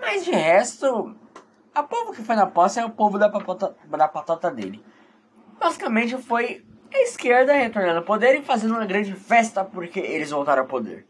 Mas 0.00 0.24
de 0.24 0.30
resto, 0.30 1.16
a 1.74 1.82
povo 1.82 2.12
que 2.12 2.22
foi 2.22 2.36
na 2.36 2.46
posse 2.46 2.78
é 2.78 2.84
o 2.84 2.90
povo 2.90 3.18
da 3.18 3.28
patota, 3.28 3.76
da 3.84 4.06
patota 4.06 4.48
dele. 4.48 4.84
Basicamente 5.58 6.16
foi 6.18 6.64
a 6.92 7.02
esquerda 7.02 7.52
retornando 7.52 7.98
ao 7.98 8.04
poder 8.04 8.38
e 8.38 8.42
fazendo 8.42 8.74
uma 8.74 8.86
grande 8.86 9.14
festa 9.14 9.64
porque 9.64 10.00
eles 10.00 10.30
voltaram 10.30 10.62
ao 10.62 10.68
poder. 10.68 11.06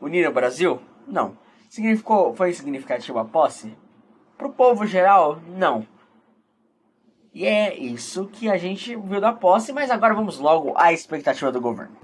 Unir 0.00 0.28
o 0.28 0.32
Brasil? 0.32 0.80
Não. 1.06 1.36
Significou, 1.68 2.34
foi 2.34 2.52
significativa 2.52 3.20
a 3.20 3.24
posse? 3.24 3.76
Pro 4.36 4.50
povo 4.50 4.86
geral? 4.86 5.40
Não. 5.46 5.86
E 7.32 7.44
é 7.46 7.76
isso 7.76 8.28
que 8.28 8.48
a 8.48 8.56
gente 8.56 8.94
viu 8.94 9.20
da 9.20 9.32
posse, 9.32 9.72
mas 9.72 9.90
agora 9.90 10.14
vamos 10.14 10.38
logo 10.38 10.72
à 10.76 10.92
expectativa 10.92 11.50
do 11.50 11.60
governo. 11.60 11.96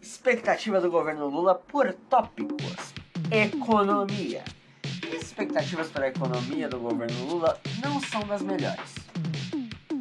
Expectativa 0.00 0.80
do 0.80 0.90
governo 0.90 1.28
Lula 1.28 1.54
por 1.54 1.92
tópicos: 2.08 2.94
economia, 3.30 4.42
expectativas 5.22 5.88
para 5.88 6.06
a 6.06 6.08
economia 6.08 6.68
do 6.68 6.78
governo 6.78 7.26
Lula 7.26 7.58
não 7.82 8.00
são 8.00 8.20
das 8.26 8.42
melhores. 8.42 8.94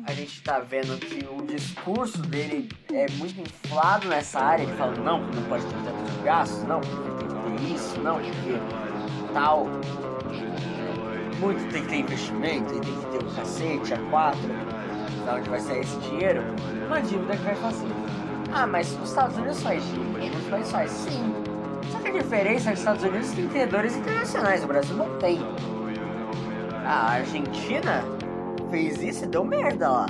A 0.06 0.14
gente 0.14 0.38
está 0.38 0.60
vendo 0.60 0.98
que 1.00 1.26
o 1.26 1.46
discurso 1.46 2.18
dele 2.24 2.70
é 2.92 3.06
muito 3.12 3.40
inflado 3.40 4.08
nessa 4.08 4.40
área, 4.40 4.64
ele 4.64 4.74
fala, 4.74 4.96
não, 4.96 5.20
não 5.20 5.44
pode 5.44 5.64
ter 5.64 5.76
tantos 5.84 6.24
gastos, 6.24 6.64
não, 6.64 6.82
tem 6.82 6.92
que 6.92 7.68
ter 7.68 7.74
isso, 7.74 8.00
não, 8.02 8.16
porque 8.16 9.34
tal. 9.34 9.68
Muito 11.40 11.72
tem 11.72 11.82
que 11.82 11.88
ter 11.88 12.00
investimento, 12.00 12.80
tem 12.80 12.82
que 12.82 13.06
ter 13.12 13.24
o 13.24 13.36
cacete, 13.36 13.94
a 13.94 13.98
quatro, 14.10 14.50
da 15.26 15.36
onde 15.36 15.50
vai 15.50 15.60
sair 15.60 15.80
esse 15.80 15.98
dinheiro, 16.00 16.44
uma 16.88 17.02
dívida 17.02 17.38
que 17.38 17.44
vai 17.44 17.56
fazer. 17.56 17.88
Ah, 18.54 18.68
mas 18.68 18.92
os 19.02 19.10
Estados 19.10 19.38
Unidos 19.38 19.62
faz 19.62 19.84
dívida, 19.84 20.38
os 20.38 20.48
países 20.50 20.72
faz 20.72 20.92
sim. 20.92 21.41
Só 22.12 22.18
que 22.18 22.20
a 22.20 22.24
diferença 22.24 22.70
é 22.70 22.74
que 22.74 22.74
os 22.74 22.80
Estados 22.80 23.04
Unidos 23.04 23.32
têm 23.32 23.48
credores 23.48 23.96
internacionais, 23.96 24.64
o 24.66 24.68
Brasil 24.68 24.98
não 24.98 25.18
tem. 25.18 25.40
A 26.86 27.14
Argentina 27.14 28.04
fez 28.70 29.02
isso 29.02 29.24
e 29.24 29.28
deu 29.28 29.46
merda 29.46 29.90
lá. 29.90 30.06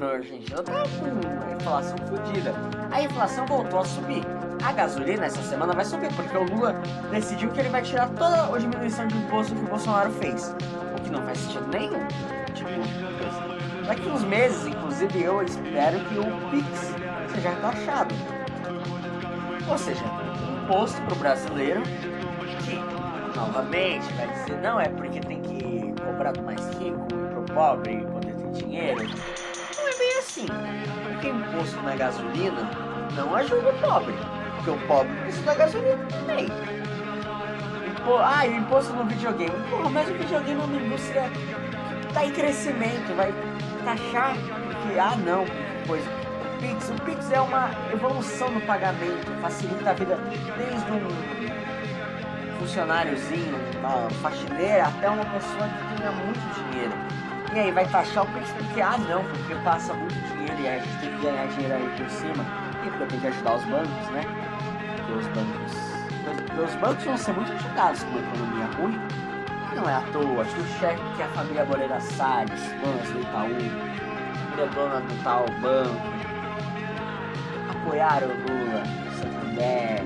A 0.00 0.14
Argentina 0.14 0.60
tá 0.64 0.82
com 0.82 1.54
inflação 1.54 1.96
fodida. 2.08 2.52
A 2.90 3.02
inflação 3.02 3.46
voltou 3.46 3.78
a 3.78 3.84
subir. 3.84 4.22
A 4.64 4.72
gasolina 4.72 5.26
essa 5.26 5.40
semana 5.42 5.72
vai 5.74 5.84
subir, 5.84 6.12
porque 6.14 6.36
o 6.36 6.42
Lula 6.42 6.72
decidiu 7.12 7.50
que 7.50 7.60
ele 7.60 7.68
vai 7.68 7.82
tirar 7.82 8.08
toda 8.08 8.52
a 8.52 8.58
diminuição 8.58 9.06
de 9.06 9.16
imposto 9.16 9.54
que 9.54 9.62
o 9.64 9.68
Bolsonaro 9.68 10.10
fez. 10.14 10.52
O 10.98 11.02
que 11.02 11.10
não 11.10 11.22
faz 11.22 11.38
sentido 11.38 11.68
nenhum. 11.68 12.04
Tipo, 12.52 13.86
daqui 13.86 14.08
uns 14.08 14.24
meses, 14.24 14.66
inclusive 14.66 15.22
eu 15.22 15.40
espero 15.42 16.00
que 16.00 16.18
o 16.18 16.50
Pix 16.50 16.94
seja 17.32 17.52
taxado. 17.60 18.12
Ou 19.70 19.78
seja, 19.78 20.02
imposto 20.68 21.00
pro 21.02 21.16
brasileiro 21.16 21.82
que, 22.62 22.74
novamente, 23.34 24.04
vai 24.12 24.28
dizer, 24.28 24.60
não, 24.60 24.78
é 24.78 24.86
porque 24.90 25.18
tem 25.20 25.40
que 25.40 25.94
cobrar 26.02 26.32
do 26.32 26.42
mais 26.42 26.60
rico 26.74 27.06
pro 27.06 27.54
pobre 27.54 28.04
poder 28.12 28.34
ter 28.34 28.50
dinheiro. 28.50 29.08
Não 29.78 29.88
é 29.88 29.98
bem 29.98 30.18
assim. 30.18 30.46
Porque 31.04 31.28
imposto 31.28 31.80
na 31.80 31.96
gasolina 31.96 32.70
não 33.16 33.34
ajuda 33.34 33.70
o 33.70 33.80
pobre. 33.80 34.14
Porque 34.56 34.70
o 34.70 34.78
pobre 34.86 35.14
precisa 35.22 35.46
da 35.46 35.54
gasolina 35.54 36.06
também. 36.10 36.44
Impo 37.88 38.18
ah, 38.18 38.46
e 38.46 38.54
imposto 38.54 38.92
no 38.92 39.06
videogame. 39.06 39.70
Porra, 39.70 39.88
mas 39.88 40.08
o 40.10 40.12
videogame 40.12 40.60
é 40.60 40.64
uma 40.64 40.76
indústria 40.82 41.30
que 41.30 42.12
tá 42.12 42.26
em 42.26 42.32
crescimento, 42.32 43.16
vai 43.16 43.32
taxar 43.86 44.34
porque, 44.34 44.98
ah 44.98 45.16
não, 45.16 45.46
coisa. 45.86 46.27
Pix, 46.58 46.90
o 46.90 46.94
Pix 47.04 47.30
é 47.30 47.40
uma 47.40 47.70
evolução 47.92 48.50
no 48.50 48.60
pagamento, 48.62 49.30
facilita 49.40 49.90
a 49.90 49.92
vida 49.92 50.16
desde 50.56 50.90
um 50.92 52.58
funcionáriozinho, 52.58 53.56
uma 53.78 54.10
faxineira, 54.22 54.88
até 54.88 55.08
uma 55.08 55.24
pessoa 55.24 55.68
que 55.68 55.96
tenha 55.96 56.10
muito 56.12 56.40
dinheiro. 56.54 56.92
E 57.54 57.58
aí 57.60 57.70
vai 57.70 57.86
taxar 57.86 58.24
o 58.24 58.26
Pix 58.26 58.50
porque, 58.50 58.80
ah 58.80 58.98
não, 58.98 59.24
porque 59.24 59.54
passa 59.64 59.94
muito 59.94 60.14
dinheiro 60.14 60.60
e 60.60 60.68
a 60.68 60.78
gente 60.78 60.98
tem 61.00 61.10
que 61.16 61.22
ganhar 61.22 61.46
dinheiro 61.46 61.74
aí 61.74 61.94
por 61.96 62.10
cima. 62.10 62.44
E 62.84 62.90
porque 62.90 63.06
tem 63.06 63.20
que 63.20 63.26
ajudar 63.28 63.54
os 63.54 63.64
bancos, 63.64 64.08
né? 64.10 64.22
Porque 64.96 65.12
os 65.12 65.26
bancos. 65.28 65.88
Os 66.62 66.74
bancos 66.74 67.04
vão 67.04 67.16
ser 67.16 67.32
muito 67.32 67.52
ajudados 67.52 68.02
com 68.02 68.10
uma 68.10 68.20
economia 68.20 68.66
ruim. 68.76 69.00
Não 69.76 69.88
é 69.88 69.94
à 69.94 70.02
toa 70.12 70.44
que 70.44 70.60
o 70.60 70.66
chefe 70.80 71.00
que 71.16 71.22
a 71.22 71.28
família 71.28 71.64
Moreira 71.64 72.00
Salles, 72.00 72.60
dona 72.82 73.02
do 73.04 73.20
Itaú, 73.20 73.98
é 74.60 74.66
dona 74.74 75.00
do 75.00 75.22
tal 75.22 75.46
banco, 75.60 76.37
apoiaram 77.88 78.28
o 78.28 78.30
Lula, 78.30 78.82
o 79.06 79.16
Santander. 79.16 80.04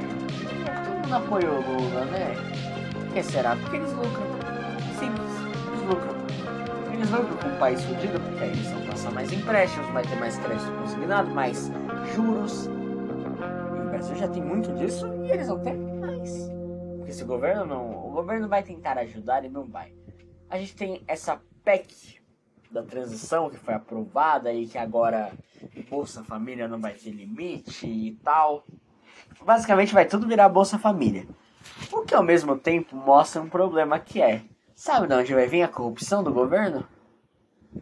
Todo 0.85 0.95
mundo 1.03 1.15
apoiou 1.15 1.59
o 1.59 1.83
Lula, 1.83 2.05
né? 2.07 2.35
Por 2.93 3.13
que 3.13 3.23
será? 3.25 3.57
Porque 3.57 3.77
eles 3.77 3.93
lucram. 3.93 4.33
Simples, 4.99 5.31
eles 5.67 5.83
lucram. 5.89 6.93
Eles 6.93 7.11
lucram 7.11 7.37
com 7.39 7.49
o 7.49 7.59
país 7.59 7.83
fudido, 7.85 8.21
porque 8.21 8.45
aí 8.45 8.51
eles 8.51 8.71
vão 8.71 8.87
passar 8.87 9.11
mais 9.11 9.33
empréstimos, 9.33 9.89
vai 9.91 10.05
ter 10.05 10.15
mais 10.17 10.39
crédito 10.39 10.71
consignado, 10.79 11.31
mais 11.31 11.73
juros. 12.15 12.67
E 12.67 13.81
o 13.81 13.91
Brasil 13.91 14.15
já 14.15 14.29
tem 14.29 14.43
muito 14.43 14.73
disso 14.75 15.07
e 15.25 15.33
eles 15.33 15.49
vão 15.49 15.59
ter 15.59 15.75
mais. 15.75 16.51
Porque 16.99 17.13
se 17.13 17.25
o 17.25 17.27
governo 17.27 17.67
não. 17.67 18.07
O 18.07 18.11
governo 18.13 18.49
vai 18.49 18.63
tentar 18.63 18.97
ajudar 18.99 19.45
e 19.45 19.49
não 19.49 19.65
vai. 19.65 19.93
A 20.49 20.57
gente 20.57 20.77
tem 20.77 21.03
essa 21.09 21.41
PEC 21.65 22.22
da 22.73 22.83
transição 22.83 23.51
que 23.51 23.59
foi 23.59 23.75
aprovada 23.75 24.53
e 24.53 24.67
que 24.67 24.79
agora 24.79 25.31
Bolsa 25.91 26.25
Família 26.25 26.67
não 26.67 26.81
vai 26.81 26.95
ter 26.95 27.11
limite 27.11 27.87
e 27.87 28.13
tal. 28.25 28.65
Basicamente 29.45 29.93
vai 29.93 30.07
tudo 30.07 30.27
virar 30.27 30.49
Bolsa 30.49 30.79
Família. 30.79 31.27
O 31.93 32.03
que 32.03 32.15
ao 32.15 32.23
mesmo 32.23 32.57
tempo 32.57 32.97
mostra 32.97 33.43
um 33.43 33.49
problema 33.49 33.99
que 33.99 34.23
é. 34.23 34.43
Sabe 34.75 35.07
de 35.07 35.15
onde 35.15 35.35
vai 35.35 35.47
vir 35.47 35.63
a 35.63 35.69
corrupção 35.69 36.25
do 36.25 36.33
governo? 36.33 36.87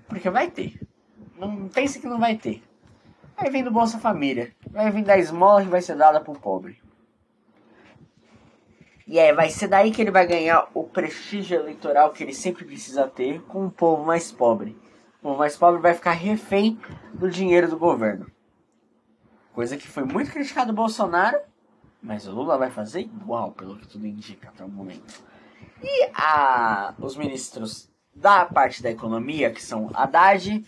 Porque 0.08 0.28
vai 0.28 0.50
ter. 0.50 0.80
Não 1.38 1.68
pense 1.68 2.00
que 2.00 2.06
não 2.06 2.18
vai 2.18 2.36
ter. 2.36 2.62
Vai 3.36 3.48
vir 3.48 3.62
do 3.62 3.70
Bolsa 3.70 3.98
Família. 3.98 4.52
Vai 4.70 4.90
vir 4.90 5.04
da 5.04 5.16
esmola 5.16 5.62
que 5.62 5.68
vai 5.68 5.80
ser 5.80 5.96
dada 5.96 6.20
pro 6.20 6.34
pobre. 6.34 6.78
E 9.10 9.18
é, 9.18 9.34
vai 9.34 9.50
ser 9.50 9.66
daí 9.66 9.90
que 9.90 10.00
ele 10.00 10.12
vai 10.12 10.24
ganhar 10.24 10.70
o 10.72 10.84
prestígio 10.84 11.58
eleitoral 11.58 12.12
que 12.12 12.22
ele 12.22 12.32
sempre 12.32 12.64
precisa 12.64 13.08
ter 13.08 13.42
com 13.42 13.66
o 13.66 13.70
povo 13.70 14.04
mais 14.04 14.30
pobre. 14.30 14.78
O 15.18 15.22
povo 15.22 15.38
mais 15.38 15.56
pobre 15.56 15.80
vai 15.80 15.94
ficar 15.94 16.12
refém 16.12 16.80
do 17.12 17.28
dinheiro 17.28 17.68
do 17.68 17.76
governo. 17.76 18.30
Coisa 19.52 19.76
que 19.76 19.88
foi 19.88 20.04
muito 20.04 20.30
criticado 20.30 20.70
do 20.70 20.76
Bolsonaro, 20.76 21.40
mas 22.00 22.28
o 22.28 22.30
Lula 22.30 22.56
vai 22.56 22.70
fazer 22.70 23.00
igual, 23.00 23.50
pelo 23.50 23.76
que 23.76 23.88
tudo 23.88 24.06
indica 24.06 24.48
até 24.48 24.64
o 24.64 24.68
momento. 24.68 25.24
E 25.82 26.08
a, 26.14 26.94
os 27.00 27.16
ministros 27.16 27.90
da 28.14 28.44
parte 28.44 28.80
da 28.80 28.92
economia, 28.92 29.50
que 29.50 29.60
são 29.60 29.90
Haddad, 29.92 30.64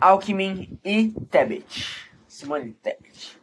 Alckmin 0.00 0.80
e 0.84 1.12
Tebet. 1.30 2.10
Simone 2.26 2.72
Tebet. 2.72 3.40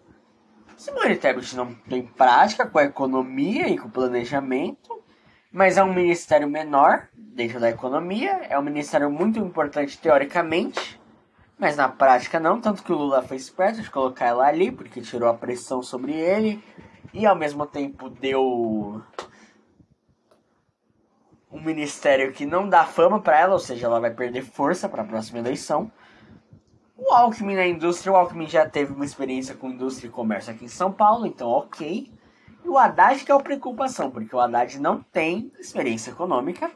Simone 0.79 1.17
Tebet 1.17 1.57
não 1.57 1.75
tem 1.75 2.01
prática 2.01 2.65
com 2.65 2.79
a 2.79 2.85
economia 2.85 3.67
e 3.67 3.77
com 3.77 3.89
o 3.89 3.91
planejamento, 3.91 5.03
mas 5.51 5.75
é 5.75 5.83
um 5.83 5.93
ministério 5.93 6.49
menor 6.49 7.09
dentro 7.13 7.59
da 7.59 7.69
economia, 7.69 8.47
é 8.49 8.57
um 8.57 8.61
ministério 8.61 9.11
muito 9.11 9.37
importante 9.37 9.97
teoricamente, 9.97 10.97
mas 11.57 11.75
na 11.75 11.89
prática 11.89 12.39
não, 12.39 12.61
tanto 12.61 12.81
que 12.81 12.93
o 12.93 12.95
Lula 12.95 13.21
foi 13.21 13.35
esperto 13.35 13.81
de 13.81 13.91
colocar 13.91 14.27
ela 14.27 14.47
ali, 14.47 14.71
porque 14.71 15.01
tirou 15.01 15.27
a 15.27 15.33
pressão 15.33 15.83
sobre 15.83 16.13
ele 16.13 16.63
e 17.13 17.25
ao 17.25 17.35
mesmo 17.35 17.65
tempo 17.65 18.09
deu 18.09 19.03
um 21.51 21.61
ministério 21.61 22.31
que 22.31 22.45
não 22.45 22.69
dá 22.69 22.85
fama 22.85 23.19
para 23.19 23.37
ela, 23.37 23.51
ou 23.51 23.59
seja, 23.59 23.85
ela 23.85 23.99
vai 23.99 24.11
perder 24.11 24.43
força 24.43 24.87
para 24.87 25.01
a 25.01 25.05
próxima 25.05 25.39
eleição. 25.39 25.91
O 27.09 27.11
Alckmin 27.11 27.55
na 27.55 27.65
indústria, 27.65 28.13
o 28.13 28.15
Alckmin 28.15 28.47
já 28.47 28.69
teve 28.69 28.93
uma 28.93 29.03
experiência 29.03 29.55
com 29.55 29.71
indústria 29.71 30.07
e 30.07 30.11
comércio 30.11 30.53
aqui 30.53 30.65
em 30.65 30.67
São 30.67 30.91
Paulo, 30.91 31.25
então 31.25 31.49
ok. 31.49 32.07
E 32.63 32.69
o 32.69 32.77
Haddad 32.77 33.25
que 33.25 33.31
é 33.31 33.35
a 33.35 33.39
preocupação, 33.39 34.11
porque 34.11 34.35
o 34.35 34.39
Haddad 34.39 34.79
não 34.79 35.01
tem 35.01 35.51
experiência 35.57 36.11
econômica, 36.11 36.69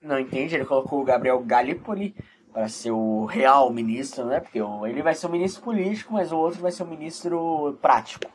não 0.00 0.18
entende, 0.18 0.54
ele 0.54 0.64
colocou 0.64 1.02
o 1.02 1.04
Gabriel 1.04 1.38
Gallipoli 1.40 2.16
para 2.50 2.70
ser 2.70 2.90
o 2.90 3.26
real 3.26 3.70
ministro, 3.70 4.24
né? 4.24 4.40
Porque 4.40 4.58
ele 4.88 5.02
vai 5.02 5.14
ser 5.14 5.26
o 5.26 5.30
ministro 5.30 5.62
político, 5.62 6.14
mas 6.14 6.32
o 6.32 6.38
outro 6.38 6.62
vai 6.62 6.72
ser 6.72 6.84
o 6.84 6.86
ministro 6.86 7.78
prático. 7.82 8.32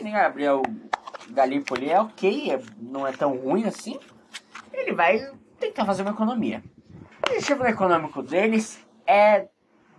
O 0.00 0.04
Gabriel 0.04 0.62
Gallipoli 1.30 1.90
é 1.90 2.00
ok, 2.00 2.52
é, 2.52 2.62
não 2.80 3.04
é 3.04 3.10
tão 3.10 3.36
ruim 3.36 3.64
assim. 3.64 3.98
Ele 4.72 4.92
vai 4.92 5.32
tentar 5.58 5.84
fazer 5.84 6.02
uma 6.02 6.12
economia. 6.12 6.62
O 7.26 7.32
objetivo 7.32 7.66
econômico 7.66 8.22
deles 8.22 8.80
é 9.04 9.48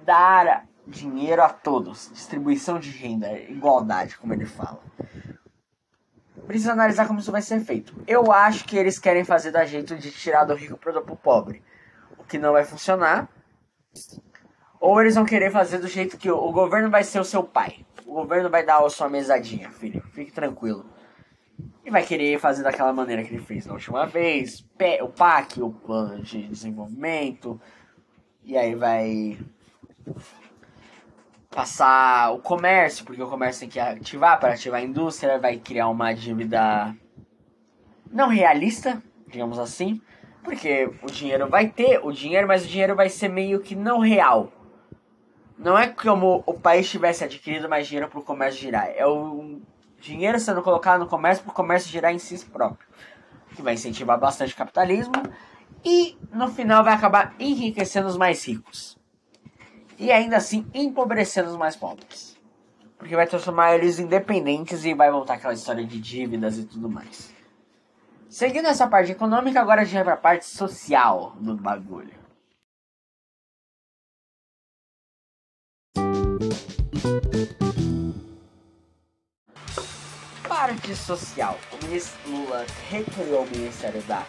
dar 0.03 0.67
dinheiro 0.85 1.41
a 1.41 1.49
todos, 1.49 2.09
distribuição 2.13 2.79
de 2.79 2.89
renda, 2.89 3.31
igualdade, 3.39 4.17
como 4.17 4.33
ele 4.33 4.45
fala. 4.45 4.81
Precisa 6.45 6.73
analisar 6.73 7.07
como 7.07 7.19
isso 7.19 7.31
vai 7.31 7.41
ser 7.41 7.61
feito. 7.61 7.95
Eu 8.05 8.31
acho 8.31 8.65
que 8.65 8.77
eles 8.77 8.99
querem 8.99 9.23
fazer 9.23 9.51
da 9.51 9.65
jeito 9.65 9.95
de 9.95 10.11
tirar 10.11 10.43
do 10.43 10.53
rico 10.53 10.77
para 10.77 10.99
o 10.99 11.15
pobre, 11.15 11.63
o 12.17 12.23
que 12.23 12.37
não 12.37 12.51
vai 12.51 12.65
funcionar. 12.65 13.29
Ou 14.79 14.99
eles 14.99 15.15
vão 15.15 15.23
querer 15.23 15.51
fazer 15.51 15.77
do 15.77 15.87
jeito 15.87 16.17
que 16.17 16.29
o 16.29 16.51
governo 16.51 16.89
vai 16.89 17.03
ser 17.03 17.19
o 17.19 17.23
seu 17.23 17.43
pai. 17.43 17.85
O 18.05 18.13
governo 18.13 18.49
vai 18.49 18.65
dar 18.65 18.83
a 18.83 18.89
sua 18.89 19.07
mesadinha, 19.07 19.71
filho. 19.71 20.03
Fique 20.11 20.33
tranquilo. 20.33 20.85
E 21.85 21.89
vai 21.89 22.03
querer 22.03 22.37
fazer 22.39 22.63
daquela 22.63 22.91
maneira 22.91 23.23
que 23.23 23.33
ele 23.33 23.43
fez 23.43 23.65
na 23.65 23.73
última 23.73 24.05
vez. 24.05 24.65
O 25.01 25.07
PAC, 25.07 25.61
o 25.61 25.71
plano 25.71 26.21
de 26.21 26.47
desenvolvimento. 26.47 27.59
E 28.43 28.57
aí 28.57 28.75
vai 28.75 29.39
passar 31.49 32.31
o 32.33 32.39
comércio, 32.39 33.05
porque 33.05 33.21
o 33.21 33.29
comércio 33.29 33.61
tem 33.61 33.69
que 33.69 33.79
ativar 33.79 34.39
para 34.39 34.53
ativar 34.53 34.81
a 34.81 34.83
indústria, 34.83 35.39
vai 35.39 35.57
criar 35.57 35.87
uma 35.87 36.13
dívida 36.13 36.95
não 38.11 38.27
realista, 38.27 39.01
digamos 39.27 39.59
assim, 39.59 40.01
porque 40.43 40.89
o 41.01 41.07
dinheiro 41.07 41.47
vai 41.47 41.67
ter 41.67 41.99
o 42.03 42.11
dinheiro, 42.11 42.47
mas 42.47 42.65
o 42.65 42.67
dinheiro 42.67 42.95
vai 42.95 43.09
ser 43.09 43.29
meio 43.29 43.59
que 43.59 43.75
não 43.75 43.99
real. 43.99 44.51
Não 45.57 45.77
é 45.77 45.87
como 45.87 46.43
o 46.45 46.53
país 46.53 46.89
tivesse 46.89 47.23
adquirido 47.23 47.69
mais 47.69 47.87
dinheiro 47.87 48.09
para 48.09 48.19
o 48.19 48.23
comércio 48.23 48.59
girar, 48.59 48.89
é 48.95 49.05
o 49.05 49.61
dinheiro 49.99 50.39
sendo 50.39 50.61
colocado 50.61 51.01
no 51.01 51.07
comércio 51.07 51.43
para 51.43 51.51
o 51.51 51.55
comércio 51.55 51.89
girar 51.89 52.13
em 52.13 52.19
si 52.19 52.43
próprio. 52.45 52.87
que 53.55 53.61
vai 53.61 53.75
incentivar 53.75 54.19
bastante 54.19 54.53
o 54.53 54.57
capitalismo 54.57 55.13
e 55.85 56.17
no 56.31 56.47
final 56.49 56.83
vai 56.83 56.93
acabar 56.93 57.35
enriquecendo 57.39 58.07
os 58.07 58.17
mais 58.17 58.45
ricos. 58.45 58.97
E 59.97 60.11
ainda 60.11 60.37
assim 60.37 60.65
empobrecendo 60.73 61.49
os 61.49 61.57
mais 61.57 61.75
pobres. 61.75 62.37
Porque 62.97 63.15
vai 63.15 63.27
transformar 63.27 63.75
eles 63.75 63.99
independentes 63.99 64.85
e 64.85 64.93
vai 64.93 65.11
voltar 65.11 65.35
aquela 65.35 65.53
história 65.53 65.85
de 65.85 65.99
dívidas 65.99 66.57
e 66.57 66.65
tudo 66.65 66.89
mais. 66.89 67.33
Seguindo 68.29 68.67
essa 68.67 68.87
parte 68.87 69.11
econômica, 69.11 69.61
agora 69.61 69.81
a 69.81 69.83
gente 69.83 69.93
vai 69.93 70.03
pra 70.03 70.17
parte 70.17 70.45
social 70.45 71.35
do 71.39 71.55
bagulho. 71.55 72.23
Parte 80.47 80.95
social. 80.95 81.59
O 81.71 81.85
ministro 81.85 82.17
Lula 82.27 82.65
recriou 82.89 83.43
o 83.43 83.49
Ministério 83.49 84.01
da 84.03 84.25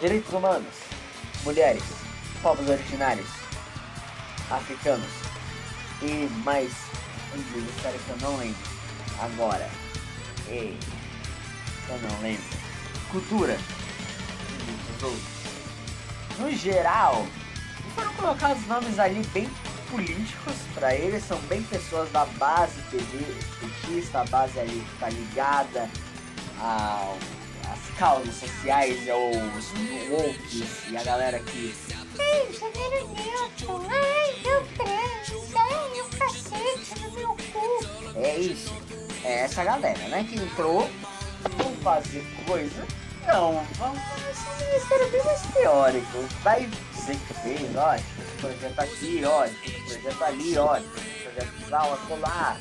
Direitos 0.00 0.32
Humanos, 0.32 0.74
Mulheres, 1.44 1.84
Povos 2.42 2.68
Originários, 2.68 3.41
Africanos 4.52 5.10
e 6.02 6.28
mais 6.44 6.70
um 7.34 7.38
ministério 7.56 7.98
que 8.00 8.10
eu 8.10 8.16
não 8.20 8.36
lembro 8.36 8.70
agora. 9.20 9.68
E 10.48 10.76
eu 11.88 11.98
não 11.98 12.20
lembro. 12.20 12.44
Cultura. 13.10 13.58
No 16.38 16.50
geral, 16.52 17.26
foram 17.94 18.12
colocados 18.14 18.66
nomes 18.66 18.98
ali 18.98 19.22
bem 19.28 19.48
políticos 19.90 20.54
para 20.74 20.94
eles, 20.94 21.24
são 21.24 21.38
bem 21.42 21.62
pessoas 21.64 22.10
da 22.12 22.24
base 22.24 22.80
petista, 22.90 24.20
a 24.20 24.24
base 24.24 24.58
ali 24.58 24.80
que 24.80 24.94
está 24.94 25.08
ligada 25.08 25.88
as 26.60 27.98
causas 27.98 28.34
sociais, 28.34 29.00
os 29.02 29.66
wolves 30.08 30.90
e 30.90 30.96
a 30.96 31.02
galera 31.02 31.38
que. 31.40 31.74
É 38.16 38.38
isso. 38.38 38.72
É 39.24 39.40
essa 39.44 39.64
galera, 39.64 39.98
né? 40.08 40.26
Que 40.28 40.36
entrou, 40.36 40.88
vão 41.56 41.72
fazer 41.82 42.24
coisa. 42.46 42.86
Não, 43.26 43.64
vamos 43.78 44.00
esse 44.30 44.64
ministério 44.64 45.10
bem 45.10 45.24
mais 45.24 45.42
teórico. 45.52 46.18
Vai 46.42 46.68
dizer 46.94 47.16
que 47.16 47.34
fez, 47.34 47.60
esse 47.60 48.40
projeto 48.40 48.80
aqui, 48.80 49.22
ó, 49.24 49.46
projeto 49.86 50.24
ali, 50.24 50.58
ó, 50.58 50.76
esse 50.76 50.88
projeto 50.88 51.70
lá, 51.70 51.98
colar 52.08 52.58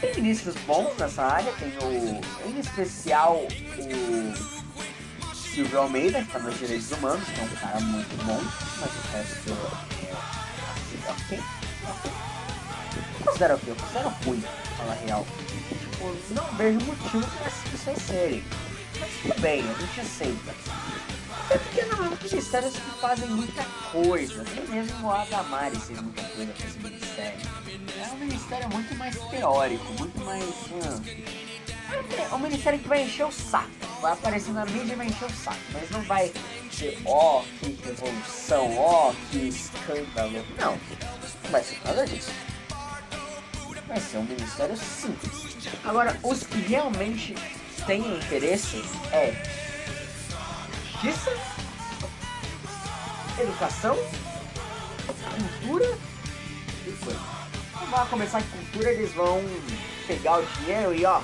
tem 0.00 0.14
ministros 0.14 0.54
bons 0.66 0.96
nessa 0.96 1.22
área, 1.24 1.52
tem 1.54 1.70
o. 1.78 2.48
Em 2.48 2.60
especial 2.60 3.36
o 3.36 4.57
Silvio 5.54 5.80
Almeida, 5.80 6.20
que 6.20 6.26
está 6.26 6.38
nos 6.38 6.58
direitos 6.58 6.90
humanos, 6.92 7.24
que 7.28 7.40
é 7.40 7.44
um 7.44 7.48
cara 7.48 7.80
muito 7.80 8.24
bom, 8.24 8.40
mas 8.80 8.90
o 8.90 9.00
resto 9.12 9.50
é 10.06 11.10
ok. 11.10 11.40
ok. 11.88 12.12
Considero 13.24 13.54
ok, 13.54 13.70
eu 13.70 13.76
considero 13.76 14.08
ruim, 14.24 14.40
pra 14.40 14.76
falar 14.76 14.92
a 14.92 15.06
real. 15.06 15.26
Tipo, 15.68 16.34
não 16.34 16.44
vejo 16.56 16.80
motivo 16.80 17.26
para 17.26 17.46
essas 17.46 17.68
pessoas 17.70 17.98
serem. 18.02 18.44
Mas 19.00 19.10
tudo 19.22 19.40
bem, 19.40 19.60
a 19.60 19.80
gente 19.80 20.00
aceita. 20.00 20.54
É 21.50 21.58
porque 21.58 21.82
não 21.82 22.04
é 22.04 22.08
um 22.08 22.18
ministério 22.22 22.70
que 22.70 23.00
fazem 23.00 23.28
muita 23.28 23.64
coisa. 23.90 24.44
Nem 24.54 24.68
mesmo 24.68 25.10
a 25.10 25.24
Damares 25.24 25.82
fez 25.84 26.00
muita 26.00 26.22
coisa 26.22 26.52
com 26.52 26.68
esse 26.68 26.78
ministério 26.78 27.48
é 28.00 28.12
um 28.12 28.16
ministério 28.16 28.68
muito 28.70 28.94
mais 28.96 29.16
teórico, 29.16 29.84
muito 29.98 30.24
mais. 30.24 30.44
Hum, 30.44 31.02
é 32.30 32.34
um 32.34 32.38
ministério 32.38 32.78
que 32.78 32.88
vai 32.88 33.02
encher 33.02 33.26
o 33.26 33.32
saco. 33.32 33.87
Vai 34.00 34.12
aparecer 34.12 34.52
na 34.52 34.64
mídia 34.64 34.92
e 34.92 34.96
vai 34.96 35.06
encher 35.06 35.26
o 35.26 35.30
saco. 35.30 35.58
Mas 35.72 35.90
não 35.90 36.02
vai 36.02 36.32
ser, 36.70 36.98
ó, 37.04 37.40
oh, 37.40 37.44
que 37.58 37.78
revolução, 37.84 38.76
ó, 38.78 39.10
oh, 39.10 39.14
que 39.30 39.48
escândalo. 39.48 40.44
Não, 40.58 40.72
não 40.72 41.50
vai 41.50 41.62
ser 41.62 41.78
nada 41.84 42.06
disso. 42.06 42.30
Vai 43.86 44.00
ser 44.00 44.18
um 44.18 44.24
ministério 44.24 44.76
simples. 44.76 45.66
Agora, 45.84 46.18
os 46.22 46.44
que 46.44 46.58
realmente 46.58 47.34
têm 47.86 48.16
interesse 48.16 48.82
é 49.12 49.34
justiça, 51.02 51.30
educação, 53.40 53.96
cultura 55.06 55.98
e 56.86 56.92
coisa 57.04 57.38
vai 57.90 58.06
começar 58.06 58.42
com 58.42 58.48
cultura, 58.58 58.90
eles 58.90 59.12
vão 59.12 59.42
pegar 60.06 60.38
o 60.38 60.46
dinheiro 60.46 60.94
e 60.94 61.04
ó. 61.04 61.20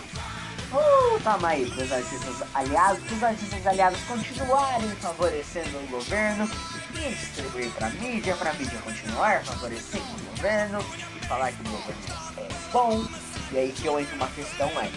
Uh, 0.74 1.20
tamo 1.22 1.46
aí 1.46 1.70
pros 1.70 1.92
artistas 1.92 2.42
aliados, 2.52 3.12
os 3.12 3.22
artistas 3.22 3.64
aliados 3.64 4.00
continuarem 4.08 4.90
favorecendo 4.96 5.78
o 5.78 5.86
governo 5.86 6.50
e 6.96 7.14
distribuir 7.14 7.70
pra 7.70 7.90
mídia, 7.90 8.34
pra 8.34 8.52
mídia 8.54 8.76
continuar 8.82 9.44
favorecendo 9.44 10.04
o 10.04 10.30
governo 10.30 10.84
e 11.16 11.26
falar 11.26 11.52
que 11.52 11.60
o 11.60 11.70
governo 11.70 12.02
é 12.38 12.48
bom. 12.72 13.06
E 13.52 13.58
aí 13.58 13.72
que 13.72 13.86
eu 13.86 14.00
entro 14.00 14.16
uma 14.16 14.26
questão 14.26 14.68
é, 14.80 14.90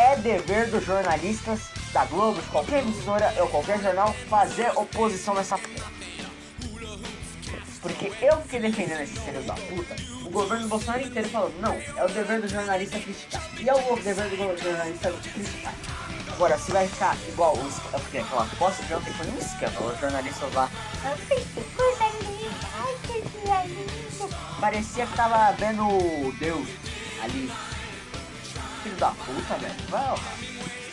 é 0.00 0.16
dever 0.16 0.70
dos 0.70 0.82
jornalistas 0.82 1.60
da 1.92 2.06
Globo, 2.06 2.40
de 2.40 2.48
qualquer 2.48 2.82
emissora 2.82 3.34
ou 3.38 3.48
qualquer 3.48 3.82
jornal, 3.82 4.14
fazer 4.30 4.70
oposição 4.78 5.34
nessa 5.34 5.58
porra. 5.58 5.92
Porque 7.82 8.12
eu 8.22 8.40
fiquei 8.42 8.60
defendendo 8.60 9.00
esses 9.02 9.18
filhos 9.18 9.44
da 9.44 9.54
puta, 9.54 9.94
governo 10.32 10.68
Bolsonaro 10.68 11.02
inteiro 11.02 11.28
falando, 11.28 11.60
não, 11.60 11.74
é 11.74 12.04
o 12.04 12.08
dever 12.08 12.40
do 12.40 12.48
jornalista 12.48 12.98
criticar. 12.98 13.42
E 13.60 13.68
é 13.68 13.74
o 13.74 13.96
dever 13.96 14.28
do 14.28 14.36
jornalista 14.62 15.12
criticar. 15.12 15.74
Agora, 16.32 16.58
se 16.58 16.72
vai 16.72 16.88
ficar 16.88 17.16
igual 17.28 17.56
os. 17.56 17.78
Porque 17.78 18.18
aquela 18.18 18.46
posse 18.58 18.82
de 18.84 18.94
ontem 18.94 19.12
foi 19.12 19.26
um 19.28 19.38
escândalo, 19.38 19.92
os 19.92 20.00
jornalistas 20.00 20.54
lá. 20.54 20.68
Que. 21.28 21.62
Parecia 24.60 25.06
que 25.06 25.16
tava 25.16 25.52
vendo 25.52 25.86
Deus 26.38 26.68
ali. 27.22 27.52
Filho 28.82 28.96
da 28.96 29.10
puta, 29.10 29.54
velho. 29.58 29.74
Vai, 29.88 30.16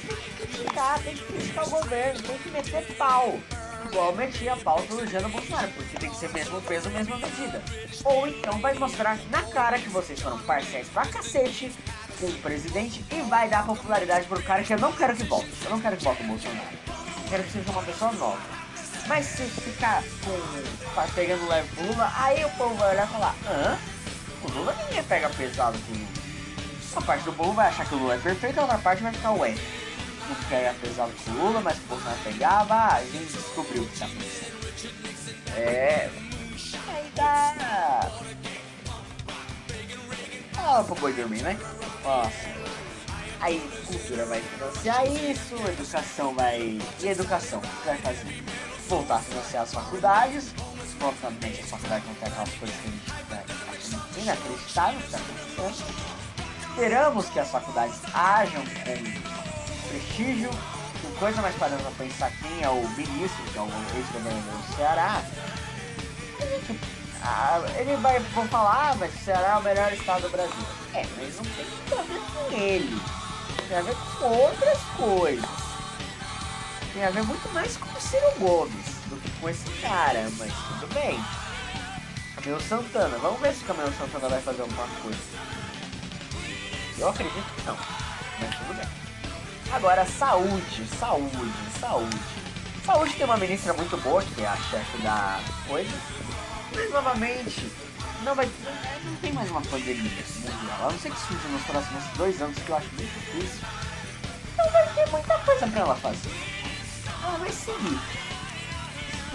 tem 0.07 0.15
que 0.17 0.47
criticar, 0.47 0.99
tem 0.99 1.15
que 1.15 1.23
criticar 1.23 1.67
o 1.67 1.69
governo, 1.69 2.21
tem 2.21 2.37
que 2.37 2.49
meter 2.49 2.95
pau 2.95 3.39
igual 3.85 4.13
metia 4.15 4.53
a 4.53 4.57
pauta 4.57 4.93
elogiando 4.93 5.29
Bolsonaro, 5.29 5.69
porque 5.71 5.97
tem 5.97 6.09
que 6.09 6.15
ser 6.17 6.29
mesmo 6.29 6.61
peso, 6.61 6.89
mesma 6.89 7.17
medida. 7.17 7.63
Ou 8.03 8.27
então 8.27 8.59
vai 8.59 8.73
mostrar 8.73 9.17
na 9.29 9.41
cara 9.43 9.79
que 9.79 9.89
vocês 9.89 10.19
foram 10.19 10.37
parciais 10.39 10.87
pra 10.89 11.05
cacete 11.05 11.71
com 12.19 12.27
o 12.27 12.33
presidente 12.39 13.03
e 13.11 13.21
vai 13.23 13.49
dar 13.49 13.65
popularidade 13.65 14.25
pro 14.27 14.41
cara 14.43 14.63
que 14.63 14.73
eu 14.73 14.79
não 14.79 14.91
quero 14.91 15.15
que 15.15 15.23
volte. 15.23 15.49
Eu 15.63 15.71
não 15.71 15.79
quero 15.79 15.97
que 15.97 16.03
volte 16.03 16.23
o 16.23 16.27
Bolsonaro. 16.27 16.67
Eu 16.87 17.29
quero 17.29 17.43
que 17.43 17.51
seja 17.51 17.71
uma 17.71 17.83
pessoa 17.83 18.11
nova. 18.13 18.39
Mas 19.07 19.25
se 19.25 19.43
ficar 19.43 20.03
com, 20.23 21.11
pegando 21.15 21.47
leve 21.47 21.67
pro 21.75 21.87
Lula, 21.87 22.11
aí 22.15 22.45
o 22.45 22.49
povo 22.51 22.75
vai 22.75 22.91
olhar 22.91 23.07
e 23.07 23.11
falar, 23.11 23.35
hã? 23.47 23.77
O 24.43 24.51
Lula 24.51 24.75
ninguém 24.85 25.03
pega 25.03 25.29
pesado 25.29 25.77
com. 25.79 26.19
Uma 26.91 27.01
parte 27.03 27.23
do 27.23 27.33
povo 27.33 27.53
vai 27.53 27.69
achar 27.69 27.87
que 27.87 27.95
o 27.95 27.97
Lula 27.97 28.15
é 28.15 28.17
perfeito, 28.17 28.59
a 28.59 28.63
outra 28.63 28.77
parte 28.79 29.03
vai 29.03 29.11
ficar 29.11 29.31
ué 29.33 29.55
não 30.29 30.35
pega 30.47 30.73
pesado 30.81 31.11
com 31.25 31.31
o 31.31 31.45
Lula, 31.45 31.61
mas 31.61 31.77
o 31.77 31.81
Bolsonaro 31.81 32.19
pegava, 32.23 32.73
ah, 32.73 32.95
a 32.95 33.03
gente 33.03 33.33
descobriu 33.33 33.83
o 33.83 33.87
que 33.87 33.99
tá 33.99 34.05
acontecendo. 34.05 34.59
É. 35.57 36.09
Aí 36.87 37.11
dá. 37.15 38.11
Fala 40.53 40.83
pro 40.83 40.95
boi 40.95 41.13
dormir, 41.13 41.41
né? 41.41 41.57
Nossa. 42.03 42.59
Aí 43.41 43.59
cultura 43.87 44.25
vai 44.25 44.41
financiar 44.41 45.05
isso, 45.07 45.55
educação 45.67 46.35
vai. 46.35 46.79
E 46.99 47.07
educação? 47.07 47.59
O 47.59 47.61
que 47.61 47.85
vai 47.85 47.97
fazer? 47.97 48.43
Voltar 48.87 49.15
a 49.15 49.19
financiar 49.19 49.63
as 49.63 49.73
faculdades. 49.73 50.53
Provavelmente 50.99 51.61
as 51.61 51.69
faculdades 51.69 52.05
vão 52.05 52.15
ter 52.15 52.25
aquelas 52.27 52.49
coisas 52.55 52.75
que 52.77 52.87
a 52.87 52.91
gente 52.91 53.05
fica 53.05 54.21
inacreditável 54.21 54.99
que 54.99 55.05
está 55.05 55.17
acontecendo. 55.17 56.19
Esperamos 56.69 57.29
que 57.29 57.39
as 57.39 57.49
faculdades 57.49 57.99
ajam 58.13 58.63
com 58.63 59.48
prestígio. 59.89 60.49
Com 61.01 61.11
coisa 61.19 61.41
mais 61.41 61.55
parando 61.55 61.81
pra 61.81 61.91
pensar 61.91 62.31
quem 62.41 62.61
é 62.61 62.69
o 62.69 62.87
ministro, 62.89 63.43
que 63.51 63.57
é 63.57 63.61
o 63.61 63.71
ex-governador 63.95 64.53
do 64.53 64.75
Ceará. 64.75 65.23
Ele, 67.77 67.91
ele 67.91 67.95
vai 67.97 68.19
falar, 68.49 68.91
ah, 68.91 68.95
mas 68.99 69.13
o 69.13 69.17
Ceará 69.17 69.49
é 69.49 69.57
o 69.57 69.63
melhor 69.63 69.93
estado 69.93 70.21
do 70.23 70.29
Brasil. 70.29 70.65
É, 70.93 71.05
mas 71.17 71.35
não 71.35 71.43
tem 71.43 71.65
muito 71.65 71.97
a 71.97 72.01
ver 72.01 72.19
com 72.19 72.55
ele. 72.57 73.01
Tem 73.67 73.77
a 73.77 73.81
ver 73.81 73.95
com 74.17 74.25
outras 74.25 74.79
coisas. 74.97 75.49
Tem 76.93 77.05
a 77.05 77.09
ver 77.11 77.23
muito 77.23 77.53
mais 77.53 77.77
com 77.77 77.97
o 77.97 78.01
Ciro 78.01 78.31
Gomes 78.39 78.85
do 79.07 79.15
que 79.21 79.29
com 79.39 79.49
esse 79.49 79.69
cara, 79.81 80.29
mas 80.37 80.51
tudo 80.51 80.93
bem. 80.93 81.19
Camilo 82.35 82.61
Santana, 82.61 83.17
vamos 83.17 83.39
ver 83.41 83.53
se 83.53 83.63
o 83.63 83.67
Camilo 83.67 83.93
Santana 83.93 84.29
vai 84.29 84.41
fazer 84.41 84.61
alguma 84.61 84.87
coisa. 85.01 85.19
Eu 86.97 87.09
acredito 87.09 87.55
que 87.55 87.63
não. 87.65 88.08
Agora, 89.71 90.03
saúde, 90.03 90.83
saúde, 90.99 91.79
saúde. 91.79 92.17
Saúde 92.83 93.13
tem 93.13 93.25
uma 93.25 93.37
ministra 93.37 93.71
muito 93.73 93.95
boa, 93.97 94.23
que 94.23 94.41
é 94.41 94.47
a 94.47 94.55
chefe 94.55 94.97
da 95.03 95.39
coisa. 95.67 95.95
Mas, 96.73 96.91
novamente, 96.91 97.71
não 98.23 98.33
vai 98.33 98.49
não 99.03 99.15
tem 99.17 99.31
mais 99.31 99.49
uma 99.51 99.61
pandemia 99.61 100.23
mundial. 100.39 100.89
A 100.89 100.91
não 100.91 100.99
ser 100.99 101.11
que 101.11 101.19
surja 101.19 101.47
nos 101.49 101.61
próximos 101.63 102.03
dois 102.17 102.41
anos, 102.41 102.57
que 102.57 102.69
eu 102.69 102.75
acho 102.77 102.87
muito 102.95 103.13
difícil. 103.13 103.67
Não 104.57 104.71
vai 104.71 104.93
ter 104.93 105.09
muita 105.11 105.37
coisa 105.37 105.67
pra 105.67 105.79
ela 105.81 105.95
fazer. 105.95 106.31
ela 107.23 107.37
vai 107.37 107.51
seguir. 107.51 107.99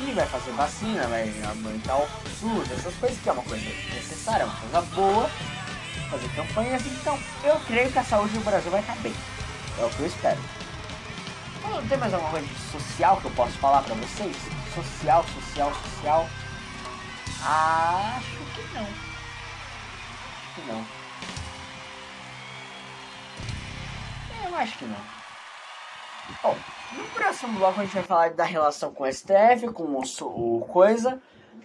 E 0.00 0.12
vai 0.12 0.26
fazer 0.26 0.50
vacina, 0.50 1.06
vai 1.06 1.32
aumentar 1.48 1.96
o 1.96 2.08
SUS, 2.40 2.72
essas 2.72 2.94
coisas 2.96 3.18
que 3.20 3.28
é 3.28 3.32
uma 3.32 3.42
coisa 3.44 3.64
necessária, 3.94 4.44
uma 4.44 4.56
coisa 4.56 4.80
boa, 4.94 5.30
fazer 6.10 6.28
campanhas, 6.34 6.84
então 6.84 7.16
eu 7.44 7.58
creio 7.60 7.92
que 7.92 7.98
a 8.00 8.04
saúde 8.04 8.34
no 8.34 8.42
Brasil 8.42 8.72
vai 8.72 8.80
estar 8.80 8.96
bem. 8.96 9.14
É 9.78 9.84
o 9.84 9.90
que 9.90 10.00
eu 10.00 10.06
espero. 10.06 10.40
Então, 11.58 11.86
tem 11.88 11.98
mais 11.98 12.14
alguma 12.14 12.30
coisa 12.30 12.46
social 12.70 13.16
que 13.16 13.24
eu 13.24 13.30
posso 13.32 13.58
falar 13.58 13.82
pra 13.82 13.94
vocês? 13.94 14.36
Social, 14.74 15.24
social, 15.24 15.72
social. 15.74 16.28
Acho 17.42 18.36
que 18.54 18.74
não. 18.74 18.86
Acho 20.42 20.54
que 20.54 20.60
não. 20.68 20.84
Eu 24.48 24.56
acho 24.56 24.78
que 24.78 24.84
não. 24.84 25.14
Bom, 26.42 26.56
no 26.96 27.04
próximo 27.04 27.58
bloco 27.58 27.80
a 27.80 27.84
gente 27.84 27.94
vai 27.94 28.02
falar 28.02 28.30
da 28.30 28.44
relação 28.44 28.92
com 28.92 29.04
o 29.04 29.12
STF, 29.12 29.68
com 29.72 29.82
o, 29.84 30.00
o 30.00 30.60
coisa, 30.66 31.20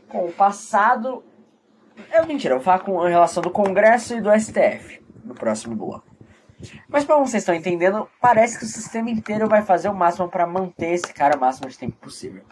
com 0.07 0.25
o 0.25 0.31
passado. 0.31 1.23
É 2.11 2.25
mentira, 2.25 2.55
eu 2.55 2.57
vou 2.57 2.65
falar 2.65 2.79
com 2.79 3.01
a 3.01 3.09
relação 3.09 3.43
do 3.43 3.51
Congresso 3.51 4.15
e 4.15 4.21
do 4.21 4.29
STF 4.37 5.01
no 5.23 5.35
próximo 5.35 5.75
bloco. 5.75 6.08
Mas 6.87 7.05
como 7.05 7.25
vocês 7.25 7.43
estão 7.43 7.55
entendendo, 7.55 8.09
parece 8.19 8.57
que 8.57 8.65
o 8.65 8.67
sistema 8.67 9.09
inteiro 9.09 9.47
vai 9.47 9.61
fazer 9.61 9.89
o 9.89 9.93
máximo 9.93 10.27
para 10.27 10.45
manter 10.45 10.93
esse 10.93 11.13
cara 11.13 11.37
o 11.37 11.39
máximo 11.39 11.69
de 11.69 11.77
tempo 11.77 11.95
possível. 11.97 12.43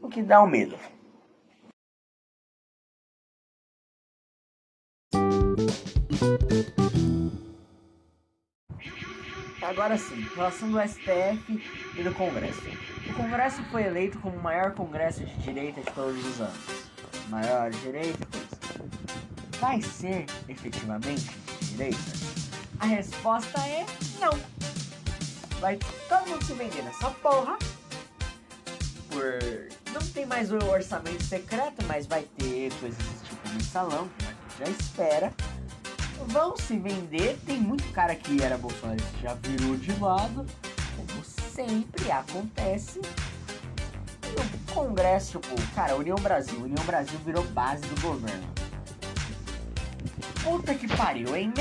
O 0.00 0.08
que 0.08 0.22
dá 0.22 0.42
um 0.42 0.46
medo. 0.46 0.76
Agora 9.62 9.96
sim, 9.96 10.20
relação 10.34 10.70
do 10.70 10.80
STF 10.80 11.62
e 11.96 12.02
do 12.02 12.12
Congresso. 12.14 12.60
O 13.08 13.14
Congresso 13.14 13.62
foi 13.70 13.84
eleito 13.84 14.18
como 14.18 14.36
o 14.36 14.42
maior 14.42 14.74
congresso 14.74 15.24
de 15.24 15.36
direita 15.38 15.80
de 15.80 15.92
todos 15.92 16.24
os 16.24 16.40
anos. 16.40 16.90
Maior 17.28 17.70
direita, 17.70 18.26
Vai 19.60 19.82
ser 19.82 20.24
efetivamente 20.48 21.30
direita? 21.70 21.98
A 22.78 22.86
resposta 22.86 23.60
é 23.60 23.86
não. 24.20 24.38
Vai 25.60 25.78
todo 26.08 26.28
mundo 26.28 26.44
se 26.44 26.52
vender 26.54 26.82
nessa 26.82 27.10
porra. 27.10 27.58
Por. 29.10 29.68
Não 29.92 30.06
tem 30.12 30.24
mais 30.24 30.52
o 30.52 30.56
orçamento 30.56 31.22
secreto, 31.24 31.84
mas 31.86 32.06
vai 32.06 32.22
ter 32.38 32.72
coisas 32.74 32.98
desse 32.98 33.24
tipo 33.24 33.48
no 33.48 33.60
salão, 33.62 34.08
que 34.18 34.24
gente 34.24 34.58
já 34.58 34.70
espera 34.70 35.32
vão 36.26 36.56
se 36.56 36.78
vender. 36.78 37.38
Tem 37.46 37.58
muito 37.58 37.84
cara 37.92 38.14
que 38.14 38.42
era 38.42 38.56
bolsonarista 38.58 39.10
que 39.16 39.22
já 39.22 39.34
virou 39.34 39.76
de 39.76 39.92
lado, 40.00 40.46
como 40.96 41.24
sempre 41.24 42.10
acontece. 42.10 43.00
No 44.22 44.74
Congresso, 44.74 45.40
tipo, 45.40 45.74
cara, 45.74 45.96
União 45.96 46.16
Brasil, 46.16 46.60
União 46.60 46.84
Brasil 46.84 47.18
virou 47.24 47.42
base 47.44 47.82
do 47.82 48.00
governo. 48.00 48.59
Puta 50.42 50.74
que 50.74 50.88
pariu, 50.96 51.36
hein? 51.36 51.52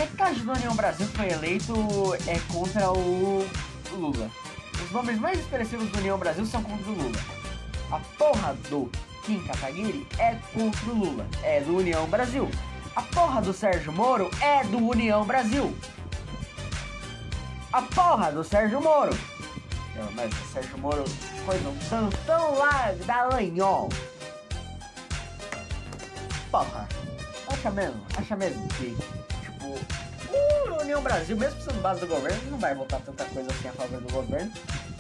Do 0.44 0.52
União 0.52 0.76
Brasil 0.76 1.08
foi 1.08 1.32
eleito 1.32 1.74
é 2.28 2.40
contra 2.52 2.92
o 2.92 3.46
Lula. 3.92 4.30
Os 4.84 4.92
nomes 4.92 5.20
mais 5.20 5.40
expressivos 5.40 5.90
do 5.90 5.98
União 6.00 6.18
Brasil 6.18 6.46
são 6.46 6.64
contra 6.64 6.90
o 6.90 6.94
Lula. 6.94 7.20
A 7.92 8.00
porra 8.18 8.56
do 8.70 8.90
Kim 9.26 9.44
Kataguiri 9.46 10.08
é 10.18 10.36
contra 10.54 10.90
o 10.92 10.96
Lula, 10.96 11.28
é 11.44 11.60
do 11.62 11.78
União 11.78 12.08
Brasil. 12.08 12.50
A 12.96 13.02
porra 13.02 13.42
do 13.42 13.54
Sérgio 13.54 13.92
Moro 13.92 14.30
é 14.42 14.64
do 14.64 14.78
União 14.78 15.26
Brasil. 15.26 15.76
A 17.72 17.82
porra 17.82 18.32
do 18.32 18.44
Sérgio 18.44 18.82
Moro. 18.82 19.16
Não, 19.96 20.12
mas 20.14 20.32
o 20.32 20.54
Sérgio 20.54 20.78
Moro 20.78 21.04
foi 21.46 21.60
no 21.60 21.74
tantão 21.90 22.56
lá 22.58 22.94
da 23.06 23.26
Lanhol. 23.26 23.90
Porra. 26.50 26.88
Acha 27.60 27.72
mesmo? 27.72 28.02
Acha 28.18 28.36
mesmo 28.36 28.68
que, 28.70 28.96
tipo, 29.44 30.76
o 30.78 30.82
União 30.82 31.02
Brasil, 31.02 31.36
mesmo 31.36 31.62
sendo 31.62 31.82
base 31.82 32.00
do 32.00 32.08
governo, 32.08 32.52
não 32.52 32.58
vai 32.58 32.74
votar 32.74 33.02
tanta 33.02 33.26
coisa 33.26 33.52
assim 33.52 33.68
a 33.68 33.74
favor 33.74 34.00
do 34.00 34.14
governo. 34.14 34.52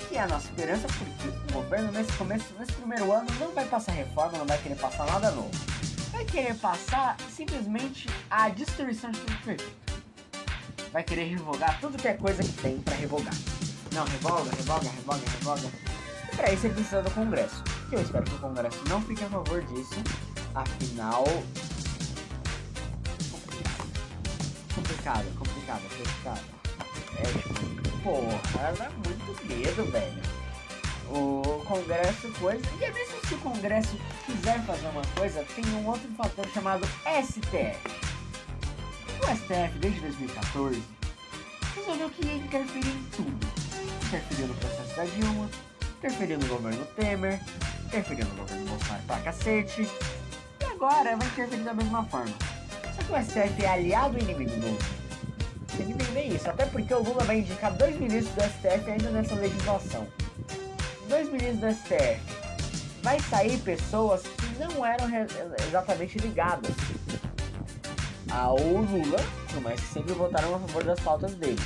Que 0.07 0.17
é 0.17 0.21
a 0.21 0.27
nossa 0.27 0.47
esperança, 0.47 0.87
porque 0.87 1.27
o 1.29 1.53
governo 1.53 1.91
nesse 1.91 2.11
começo, 2.13 2.45
nesse 2.59 2.73
primeiro 2.73 3.11
ano, 3.11 3.27
não 3.39 3.51
vai 3.51 3.65
passar 3.65 3.93
reforma, 3.93 4.37
não 4.37 4.45
vai 4.45 4.57
querer 4.57 4.75
passar 4.75 5.05
nada 5.05 5.31
novo 5.31 5.51
vai 6.19 6.25
querer 6.25 6.55
passar 6.55 7.15
simplesmente 7.33 8.07
a 8.29 8.49
destruição 8.49 9.09
de 9.11 9.19
tudo 9.19 9.37
perfeito. 9.45 9.89
Vai 10.91 11.03
querer 11.03 11.25
revogar 11.29 11.79
tudo 11.79 11.97
que 11.97 12.07
é 12.07 12.13
coisa 12.13 12.43
que 12.43 12.51
tem 12.61 12.77
para 12.79 12.95
revogar. 12.95 13.33
Não, 13.93 14.03
revoga, 14.03 14.49
revoga, 14.51 14.89
revoga, 14.89 15.21
revoga. 15.37 15.71
E 16.31 16.35
pra 16.35 16.51
isso 16.51 16.65
ele 16.65 16.73
precisa 16.73 17.01
do 17.01 17.11
Congresso. 17.11 17.63
Eu 17.91 18.01
espero 18.01 18.25
que 18.25 18.35
o 18.35 18.39
Congresso 18.39 18.83
não 18.89 19.01
fique 19.01 19.23
a 19.23 19.29
favor 19.29 19.61
disso. 19.63 19.95
Afinal. 20.53 21.23
Complicado, 24.73 25.25
complicado, 25.37 25.81
complicado. 25.81 26.45
É 27.17 27.23
tipo, 27.23 28.01
porra, 28.03 28.73
dá 28.73 28.89
muito 28.89 29.45
medo, 29.47 29.91
velho 29.91 30.39
o 31.09 31.63
Congresso 31.65 32.31
coisa. 32.39 32.63
E 32.79 32.83
é 32.83 32.91
mesmo 32.91 33.19
se 33.27 33.33
o 33.33 33.37
Congresso 33.39 33.97
quiser 34.25 34.63
fazer 34.65 34.87
uma 34.87 35.01
coisa, 35.15 35.43
tem 35.55 35.65
um 35.73 35.87
outro 35.87 36.09
fator 36.15 36.47
chamado 36.49 36.85
STF. 36.85 37.79
O 39.21 39.35
STF, 39.35 39.79
desde 39.79 39.99
2014, 40.01 40.83
resolveu 41.75 42.09
que 42.09 42.25
ia 42.25 42.35
interferir 42.35 42.87
em 42.87 43.03
tudo. 43.15 43.47
Interferiu 44.07 44.47
no 44.47 44.53
processo 44.55 44.95
da 44.95 45.05
Dilma, 45.05 45.49
interferiu 45.97 46.39
no 46.39 46.47
governo 46.47 46.85
Temer, 46.95 47.39
interferiu 47.85 48.25
no 48.25 48.35
governo 48.35 48.69
Bolsonaro 48.69 49.03
pra 49.03 49.19
cacete, 49.19 49.81
e 50.61 50.65
agora 50.65 51.15
vai 51.15 51.27
interferir 51.27 51.63
da 51.63 51.73
mesma 51.73 52.03
forma. 52.05 52.58
Só 52.99 53.05
que 53.05 53.11
o 53.13 53.23
STF 53.23 53.63
é 53.63 53.69
aliado 53.69 54.19
inimigo 54.19 54.51
do 54.51 54.67
Lula? 54.67 54.79
Tem 55.77 55.85
que 55.85 55.93
entender 55.93 56.35
isso, 56.35 56.49
até 56.49 56.65
porque 56.65 56.93
o 56.93 56.99
Lula 57.01 57.23
vai 57.23 57.39
indicar 57.39 57.71
dois 57.73 57.97
ministros 57.99 58.35
do 58.35 58.41
STF 58.41 58.91
ainda 58.91 59.09
nessa 59.11 59.35
legislação 59.35 60.07
dois 61.09 61.27
ministros 61.31 61.59
do 61.59 61.71
STF, 61.71 62.21
vai 63.01 63.19
sair 63.19 63.57
pessoas 63.59 64.21
que 64.21 64.59
não 64.59 64.85
eram 64.85 65.07
exatamente 65.67 66.19
ligadas 66.19 66.71
ao 68.31 68.57
Lula, 68.57 69.17
mas 69.63 69.81
que 69.81 69.87
sempre 69.87 70.13
votaram 70.13 70.55
a 70.55 70.59
favor 70.59 70.83
das 70.83 70.99
pautas 70.99 71.33
dele, 71.33 71.59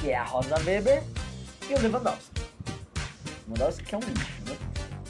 que 0.00 0.10
é 0.10 0.16
a 0.16 0.24
Rosa 0.24 0.58
Weber 0.64 1.02
e 1.68 1.74
o 1.74 1.78
Lewandowski. 1.80 2.42
Lewandowski 3.46 3.84
que 3.84 3.94
é 3.94 3.98
um 3.98 4.00
lixo? 4.00 4.37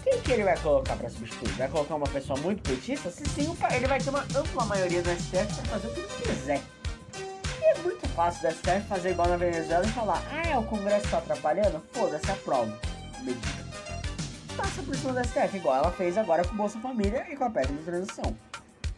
Quem 0.09 0.23
que 0.23 0.33
ele 0.33 0.45
vai 0.45 0.57
colocar 0.59 0.97
para 0.97 1.11
substituir? 1.11 1.53
Vai 1.53 1.69
colocar 1.69 1.95
uma 1.95 2.07
pessoa 2.07 2.39
muito 2.41 2.63
petista? 2.63 3.11
Se 3.11 3.23
sim, 3.29 3.55
ele 3.75 3.87
vai 3.87 4.01
ter 4.01 4.09
uma 4.09 4.25
ampla 4.35 4.65
maioria 4.65 5.03
do 5.03 5.11
STF 5.11 5.55
para 5.55 5.79
fazer 5.79 5.89
o 5.89 5.93
que 5.93 6.01
ele 6.01 6.09
quiser. 6.23 6.63
E 7.61 7.65
é 7.65 7.79
muito 7.83 8.09
fácil 8.09 8.49
do 8.49 8.55
STF 8.55 8.89
fazer 8.89 9.11
igual 9.11 9.29
na 9.29 9.37
Venezuela 9.37 9.85
e 9.85 9.91
falar: 9.91 10.23
ah, 10.33 10.59
o 10.59 10.65
Congresso 10.65 11.05
está 11.05 11.19
atrapalhando? 11.19 11.83
Foda-se, 11.93 12.31
aprova. 12.31 12.79
Medida 13.21 13.69
passa 14.57 14.83
por 14.83 14.97
cima 14.97 15.13
do 15.13 15.29
STF, 15.29 15.57
igual 15.57 15.77
ela 15.77 15.93
fez 15.93 16.17
agora 16.17 16.45
com 16.45 16.57
Bolsa 16.57 16.81
Família 16.81 17.27
e 17.31 17.37
com 17.37 17.45
a 17.45 17.51
PEC 17.51 17.69
de 17.71 17.83
transição. 17.85 18.37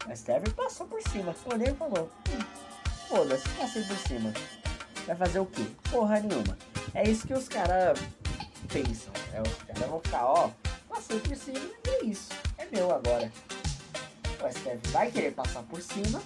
O 0.07 0.17
STF 0.17 0.51
passou 0.57 0.87
por 0.87 1.03
cima, 1.03 1.35
olhei 1.53 1.73
e 1.73 1.75
falou: 1.75 2.09
hum, 2.31 2.39
foda-se, 3.09 3.49
passei 3.51 3.83
por 3.83 3.97
cima. 3.97 4.33
Vai 5.07 5.17
fazer 5.17 5.41
o 5.41 5.47
quê? 5.47 5.67
Porra 5.91 6.21
nenhuma. 6.21 6.57
É 6.95 7.03
isso 7.03 7.27
que 7.27 7.35
os 7.35 7.49
caras 7.49 7.99
pensam. 8.69 9.13
É, 9.35 9.43
os 9.43 9.55
caras 9.65 9.91
vão 9.91 10.01
ficar, 10.01 10.25
ó, 10.25 10.51
passei 10.91 11.19
por 11.21 11.37
cima 11.37 11.59
e 11.59 11.89
é 11.89 12.05
isso. 12.05 12.29
É 12.59 12.67
meu 12.71 12.93
agora. 12.93 13.33
O 14.43 14.53
STF 14.53 14.89
vai 14.91 15.11
querer 15.11 15.33
passar 15.33 15.63
por 15.63 15.81
cima, 15.81 16.21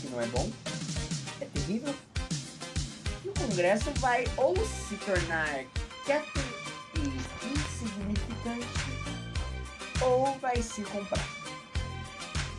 que 0.00 0.08
não 0.08 0.20
é 0.20 0.26
bom, 0.26 0.50
é 1.40 1.44
terrível. 1.44 1.94
E 3.24 3.28
o 3.28 3.34
Congresso 3.34 3.90
vai 3.98 4.24
ou 4.36 4.54
se 4.56 4.96
tornar 4.96 5.64
quieto 6.04 6.52
ou 10.02 10.38
vai 10.38 10.60
se 10.62 10.82
comprar. 10.82 11.26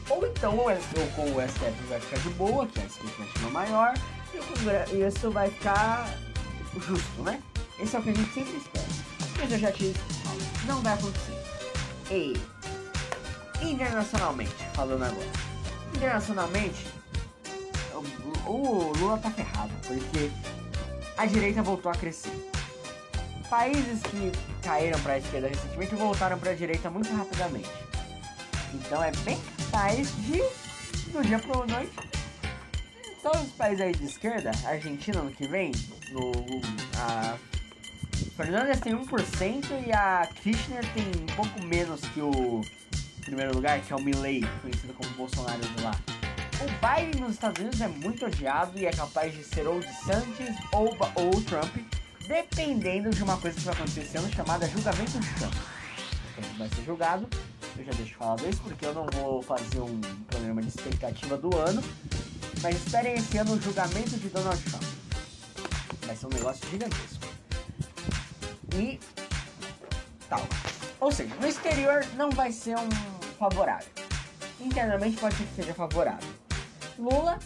Ou 0.10 0.26
então 0.28 0.58
o, 0.58 0.66
o, 0.66 0.72
STF 0.72 1.84
vai 1.88 2.00
ficar 2.00 2.20
de 2.20 2.30
boa, 2.32 2.68
que 2.68 2.80
é 2.80 2.84
a 2.84 2.86
expectativa 2.86 3.50
maior, 3.50 3.94
e 4.34 4.38
o 4.38 4.44
Congresso 4.44 5.32
vai 5.32 5.50
ficar 5.50 6.18
justo, 6.80 7.22
né? 7.24 7.42
Esse 7.80 7.96
é 7.96 8.00
o 8.00 8.04
que 8.04 8.10
a 8.10 8.14
gente 8.14 8.34
sempre 8.34 8.58
espera. 8.58 8.86
Mas 9.40 9.52
eu 9.52 9.60
já 9.60 9.72
te 9.72 9.94
não 10.65 10.82
vai 10.82 10.93
acontecer. 10.93 11.43
E 12.12 12.34
internacionalmente, 13.62 14.56
falando 14.73 15.04
agora. 15.04 15.30
Internacionalmente, 15.95 16.86
o, 18.45 18.93
Lula 18.97 19.17
tá 19.17 19.32
ferrado, 19.32 19.71
porque 19.88 20.32
a 21.17 21.26
direita 21.26 21.62
voltou 21.62 21.91
a 21.91 21.95
crescer 21.95 22.32
países 23.54 24.02
que 24.02 24.32
caíram 24.63 24.99
para 25.02 25.19
esquerda 25.19 25.47
recentemente 25.47 25.93
voltaram 25.93 26.39
para 26.39 26.49
a 26.49 26.56
direita 26.56 26.89
muito 26.89 27.13
rapidamente. 27.13 27.69
Então 28.73 29.04
é 29.04 29.12
bem 29.23 29.39
capaz 29.58 30.12
de, 30.23 30.41
do 31.12 31.21
dia 31.21 31.38
para 31.38 31.63
noite, 31.67 31.93
todos 33.21 33.41
os 33.41 33.52
países 33.52 33.82
aí 33.82 33.91
de 33.91 34.06
esquerda, 34.06 34.49
Argentina 34.65 35.21
no 35.21 35.30
que 35.30 35.47
vem, 35.47 35.71
no, 36.12 36.32
a 36.97 37.38
Fernandes 38.36 38.80
tem 38.80 38.93
1% 38.93 39.88
e 39.88 39.91
a 39.91 40.28
Kirchner 40.41 40.84
tem 40.93 41.06
um 41.22 41.36
pouco 41.36 41.63
menos 41.65 42.02
que 42.02 42.19
o 42.19 42.62
primeiro 43.22 43.54
lugar, 43.54 43.80
que 43.80 43.93
é 43.93 43.96
o 43.96 44.02
Milley, 44.02 44.43
conhecido 44.62 44.91
como 44.93 45.08
Bolsonaro 45.12 45.62
de 45.62 45.84
lá. 45.84 45.91
O 46.60 46.65
Biden 46.82 47.22
nos 47.22 47.34
Estados 47.34 47.62
Unidos 47.62 47.80
é 47.80 47.88
muito 47.88 48.26
odiado 48.26 48.78
e 48.80 48.88
é 48.88 48.91
capaz 48.91 49.34
de 49.34 49.43
ser 49.43 49.67
ou 49.67 49.80
de 49.80 49.93
Santos 50.04 50.48
ou, 50.72 50.98
ou 51.15 51.41
Trump, 51.43 51.76
dependendo 52.28 53.12
de 53.12 53.22
uma 53.22 53.38
coisa 53.38 53.56
que 53.56 53.65
vai 53.65 53.76
acontecer 53.76 54.02
esse 54.02 54.17
ano 54.17 54.32
chamada 54.34 54.67
julgamento 54.67 55.19
de 55.19 55.30
Trump. 55.36 55.54
Trump 56.36 56.58
vai 56.58 56.69
ser 56.69 56.84
julgado, 56.86 57.30
eu 57.78 57.86
já 57.86 57.91
deixo 57.91 58.15
falado 58.15 58.50
isso 58.50 58.62
porque 58.63 58.86
eu 58.86 58.96
não 58.96 59.06
vou 59.13 59.43
fazer 59.43 59.80
um 59.80 60.02
programa 60.28 60.60
de 60.60 60.69
expectativa 60.69 61.38
do 61.38 61.56
ano, 61.56 61.84
mas 62.63 62.76
esperem 62.78 63.13
esse 63.13 63.38
ano 63.38 63.54
o 63.54 63.62
julgamento 63.62 64.17
de 64.17 64.30
Donald 64.30 64.60
Trump. 64.63 64.84
Vai 66.08 66.15
ser 66.15 66.26
um 66.26 66.30
negócio 66.30 66.67
gigantesco. 66.69 67.12
E 68.76 69.00
tal. 70.30 70.42
Ou 71.00 71.12
seja, 71.12 71.34
no 71.36 71.48
exterior 71.48 72.06
não 72.16 72.30
vai 72.32 72.52
ser 72.52 72.78
um 72.78 72.90
favorável. 73.38 73.88
Internamente 74.60 75.18
pode 75.18 75.36
ser 75.36 75.44
que 75.44 75.56
seja 75.56 75.74
favorável. 75.74 76.30
Lula 76.98 77.40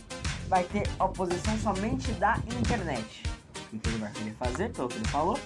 vai 0.48 0.64
ter 0.64 0.88
oposição 1.00 1.58
somente 1.60 2.12
da 2.14 2.38
internet. 2.60 3.24
O 3.74 3.80
que 3.80 3.90
ele 3.90 3.98
vai 3.98 4.12
querer 4.12 4.36
fazer, 4.36 4.72
pelo 4.72 4.88
que 4.88 4.98
ele 4.98 5.08
falou? 5.08 5.40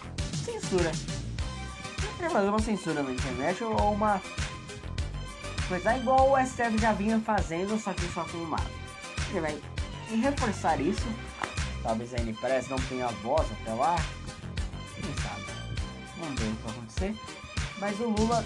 Censura. 0.43 0.91
Ele 0.91 2.13
querer 2.17 2.29
fazer 2.29 2.49
uma 2.49 2.59
censura 2.59 3.01
na 3.01 3.11
internet 3.11 3.63
ou 3.63 3.93
uma 3.93 4.21
coisa 5.67 5.97
igual 5.97 6.31
o 6.31 6.45
STF 6.45 6.77
já 6.77 6.91
vinha 6.91 7.19
fazendo, 7.19 7.79
só 7.79 7.93
que 7.93 8.05
só 8.13 8.23
com 8.25 8.37
mato. 8.39 8.69
Ele 9.29 9.39
vai 9.39 9.61
reforçar 10.21 10.79
isso. 10.81 11.07
Talvez 11.81 12.13
a 12.13 12.17
NPRES 12.17 12.67
não 12.67 12.77
tenha 12.77 13.07
voz 13.07 13.47
até 13.61 13.73
lá. 13.73 13.95
Quem 16.21 16.35
sabe? 16.35 16.35
Vamos 16.35 16.39
ver 16.39 16.47
o 16.47 16.55
que 16.55 16.63
vai 16.63 16.71
acontecer. 16.71 17.15
Mas 17.79 17.99
o 17.99 18.09
Lula 18.09 18.45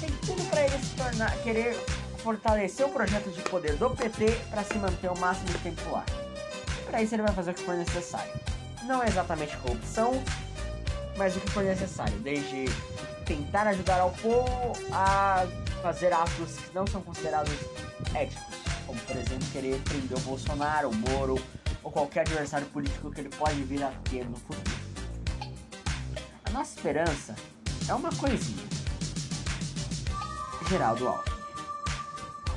tem 0.00 0.10
tudo 0.26 0.44
para 0.50 0.64
ele 0.64 0.78
se 0.78 0.94
tornar, 0.94 1.36
querer 1.42 1.74
fortalecer 2.18 2.86
o 2.86 2.88
projeto 2.90 3.30
de 3.30 3.42
poder 3.42 3.76
do 3.76 3.90
PT 3.90 4.30
para 4.50 4.62
se 4.62 4.76
manter 4.78 5.10
o 5.10 5.18
máximo 5.18 5.46
de 5.46 5.58
tempo 5.58 5.90
lá. 5.90 6.04
Para 6.86 7.02
isso 7.02 7.14
ele 7.14 7.22
vai 7.22 7.32
fazer 7.34 7.52
o 7.52 7.54
que 7.54 7.64
for 7.64 7.74
necessário. 7.74 8.32
Não 8.84 9.02
é 9.02 9.08
exatamente 9.08 9.56
corrupção, 9.58 10.22
mas 11.16 11.36
o 11.36 11.40
que 11.40 11.50
for 11.50 11.64
necessário, 11.64 12.18
desde 12.18 12.66
tentar 13.24 13.66
ajudar 13.68 14.00
ao 14.00 14.10
povo 14.10 14.72
a 14.92 15.46
fazer 15.82 16.12
atos 16.12 16.56
que 16.56 16.74
não 16.74 16.86
são 16.86 17.00
considerados 17.00 17.52
éticos, 18.14 18.44
como 18.86 19.00
por 19.00 19.16
exemplo 19.16 19.46
querer 19.52 19.80
prender 19.80 20.18
o 20.18 20.20
Bolsonaro, 20.20 20.90
o 20.90 20.94
Moro 20.94 21.40
ou 21.82 21.90
qualquer 21.90 22.20
adversário 22.20 22.66
político 22.68 23.10
que 23.10 23.20
ele 23.20 23.30
pode 23.30 23.62
vir 23.62 23.82
a 23.82 23.90
ter 24.10 24.24
no 24.24 24.36
futuro. 24.36 24.91
Nossa 26.52 26.74
esperança 26.76 27.34
é 27.88 27.94
uma 27.94 28.10
coisinha. 28.10 28.62
Geraldo 30.68 31.08
Alckmin. 31.08 31.36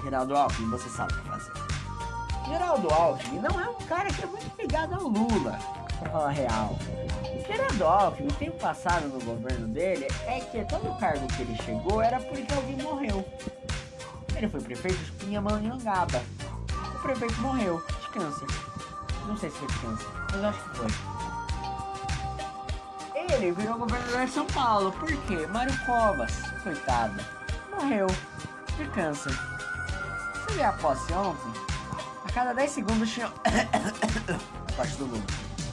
Geraldo 0.03 0.35
Alckmin, 0.35 0.69
você 0.69 0.89
sabe 0.89 1.13
o 1.13 1.21
que 1.21 1.29
fazer. 1.29 1.53
Geraldo 2.45 2.93
Alckmin 2.93 3.39
não 3.39 3.59
é 3.59 3.69
um 3.69 3.75
cara 3.87 4.11
que 4.11 4.21
é 4.21 4.25
muito 4.25 4.61
ligado 4.61 4.95
ao 4.95 5.07
Lula, 5.07 5.57
pra 5.99 6.09
falar 6.09 6.31
real. 6.31 6.77
O 7.23 7.47
Geraldo 7.47 7.85
Alckmin 7.85 8.27
tem 8.37 8.49
um 8.49 8.57
passado 8.57 9.07
no 9.07 9.23
governo 9.23 9.69
dele 9.69 10.07
é 10.27 10.41
que 10.41 10.65
todo 10.65 10.99
cargo 10.99 11.25
que 11.27 11.41
ele 11.43 11.55
chegou 11.63 12.01
era 12.01 12.19
porque 12.19 12.53
alguém 12.53 12.77
morreu. 12.77 13.25
Ele 14.35 14.49
foi 14.49 14.59
prefeito 14.59 14.97
de 14.97 15.11
Pinhamonhangaba. 15.13 16.21
O 16.95 16.99
prefeito 16.99 17.39
morreu 17.39 17.81
de 18.01 18.09
câncer. 18.09 18.47
Não 19.25 19.37
sei 19.37 19.49
se 19.49 19.57
foi 19.57 19.67
de 19.67 19.79
câncer, 19.79 20.07
mas 20.33 20.43
acho 20.43 20.69
que 20.69 20.77
foi. 20.77 21.14
Ele 23.35 23.51
virou 23.51 23.77
governador 23.77 24.25
de 24.25 24.31
São 24.31 24.45
Paulo. 24.47 24.93
Por 24.93 25.09
quê? 25.23 25.45
Mário 25.47 25.77
Covas, 25.85 26.31
coitado, 26.63 27.21
morreu 27.69 28.07
de 28.77 28.85
câncer. 28.91 29.33
Você 30.33 30.53
viu 30.53 30.65
a 30.65 30.71
posse 30.71 31.11
ontem? 31.13 31.51
A 32.23 32.31
cada 32.31 32.53
10 32.53 32.71
segundos 32.71 33.11
tinha. 33.11 33.27
a 34.67 34.71
parte 34.71 34.95
do 34.95 35.05
Lula. 35.05 35.23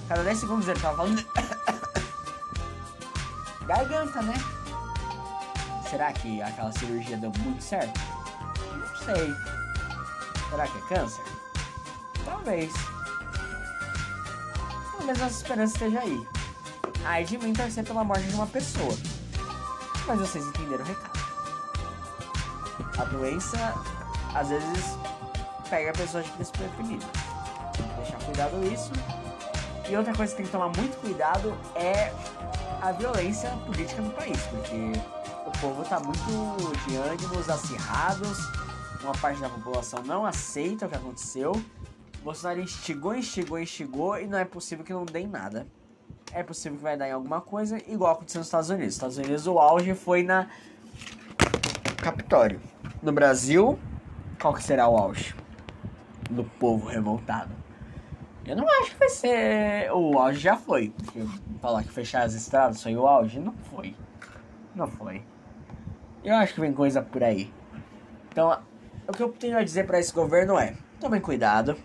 A 0.07 0.09
cada 0.09 0.25
10 0.25 0.39
segundos 0.39 0.67
ele 0.67 0.81
tava 0.81 0.97
falando. 0.97 1.25
Garganta, 3.65 4.23
né? 4.23 4.35
Será 5.89 6.13
que 6.13 6.43
aquela 6.43 6.73
cirurgia 6.73 7.17
deu 7.17 7.33
muito 7.39 7.63
certo? 7.63 8.01
Não 8.77 8.97
sei. 8.97 9.33
Será 10.51 10.67
que 10.67 10.79
é 10.79 10.97
câncer? 10.97 11.25
Talvez. 12.25 12.73
Talvez 14.91 15.19
nossa 15.19 15.37
esperança 15.37 15.75
esteja 15.75 16.01
aí. 16.01 16.27
De 17.27 17.39
mim 17.39 17.53
torcer 17.53 17.85
pela 17.85 18.05
morte 18.05 18.27
de 18.27 18.35
uma 18.35 18.47
pessoa. 18.47 18.97
Mas 20.07 20.19
vocês 20.19 20.45
entenderam 20.47 20.85
o 20.85 20.89
recado. 20.89 21.21
A 22.99 23.05
doença, 23.05 23.75
às 24.35 24.49
vezes, 24.49 24.99
pega 25.69 25.93
pessoas 25.93 26.27
desprevenidas. 26.39 27.09
Tem 27.77 27.87
que 27.87 27.95
deixar 27.95 28.19
cuidado 28.19 28.65
isso. 28.67 28.91
E 29.89 29.97
outra 29.97 30.15
coisa 30.15 30.33
que 30.33 30.39
tem 30.39 30.47
que 30.47 30.53
tomar 30.53 30.69
muito 30.77 31.01
cuidado 31.01 31.55
é 31.75 32.13
a 32.81 32.93
violência 32.93 33.51
política 33.67 34.03
no 34.03 34.11
país, 34.11 34.41
porque 34.47 34.93
o 35.47 35.51
povo 35.61 35.85
tá 35.85 36.01
muito 36.01 36.57
de 36.87 36.97
ânimos 36.97 37.49
acirrados, 37.49 38.39
uma 39.03 39.13
parte 39.13 39.41
da 39.41 39.49
população 39.49 40.03
não 40.03 40.25
aceita 40.25 40.87
o 40.87 40.89
que 40.89 40.97
aconteceu. 40.97 41.53
Bolsonaro 42.23 42.61
instigou, 42.61 43.15
instigou, 43.15 43.59
instigou 43.59 44.19
e 44.19 44.27
não 44.27 44.39
é 44.39 44.45
possível 44.45 44.85
que 44.85 44.93
não 44.93 45.05
dê 45.05 45.27
nada. 45.27 45.67
É 46.35 46.43
possível 46.43 46.79
que 46.79 46.83
vai 46.83 46.97
dar 46.97 47.09
em 47.09 47.13
alguma 47.13 47.41
coisa, 47.41 47.79
igual 47.87 48.13
aconteceu 48.13 48.39
nos 48.39 48.47
Estados 48.47 48.71
Unidos. 48.71 48.87
Nos 48.87 48.95
Estados 48.95 49.17
Unidos 49.19 49.47
o 49.47 49.59
auge 49.59 49.95
foi 49.95 50.23
na 50.23 50.49
Capitólio. 52.03 52.61
No 53.03 53.13
Brasil, 53.13 53.79
qual 54.41 54.55
que 54.55 54.63
será 54.63 54.89
o 54.89 54.97
auge? 54.97 55.35
Do 56.31 56.45
povo 56.45 56.89
revoltado. 56.89 57.55
Eu 58.47 58.57
não 58.57 58.67
acho 58.81 58.93
que 58.93 58.99
vai 58.99 59.09
ser. 59.11 59.93
O 59.93 60.19
auge 60.19 60.41
já 60.41 60.57
foi. 60.57 60.89
Porque 60.91 61.23
falar 61.61 61.85
que 61.85 61.93
fechar 61.93 62.23
as 62.23 62.35
estradas 62.35 62.83
foi 62.83 62.97
o 62.97 63.07
auge, 63.07 63.39
não 63.39 63.53
foi. 63.71 63.95
Não 64.75 64.89
foi. 64.89 65.23
Eu 66.25 66.35
acho 66.37 66.55
que 66.55 66.61
vem 66.61 66.73
coisa 66.73 67.03
por 67.03 67.23
aí. 67.23 67.53
Então, 68.31 68.59
o 69.07 69.13
que 69.13 69.23
eu 69.23 69.29
tenho 69.29 69.59
a 69.59 69.63
dizer 69.63 69.87
para 69.87 70.01
esse 70.01 70.13
governo 70.13 70.59
é: 70.59 70.75
tomem 70.99 71.21
cuidado, 71.21 71.77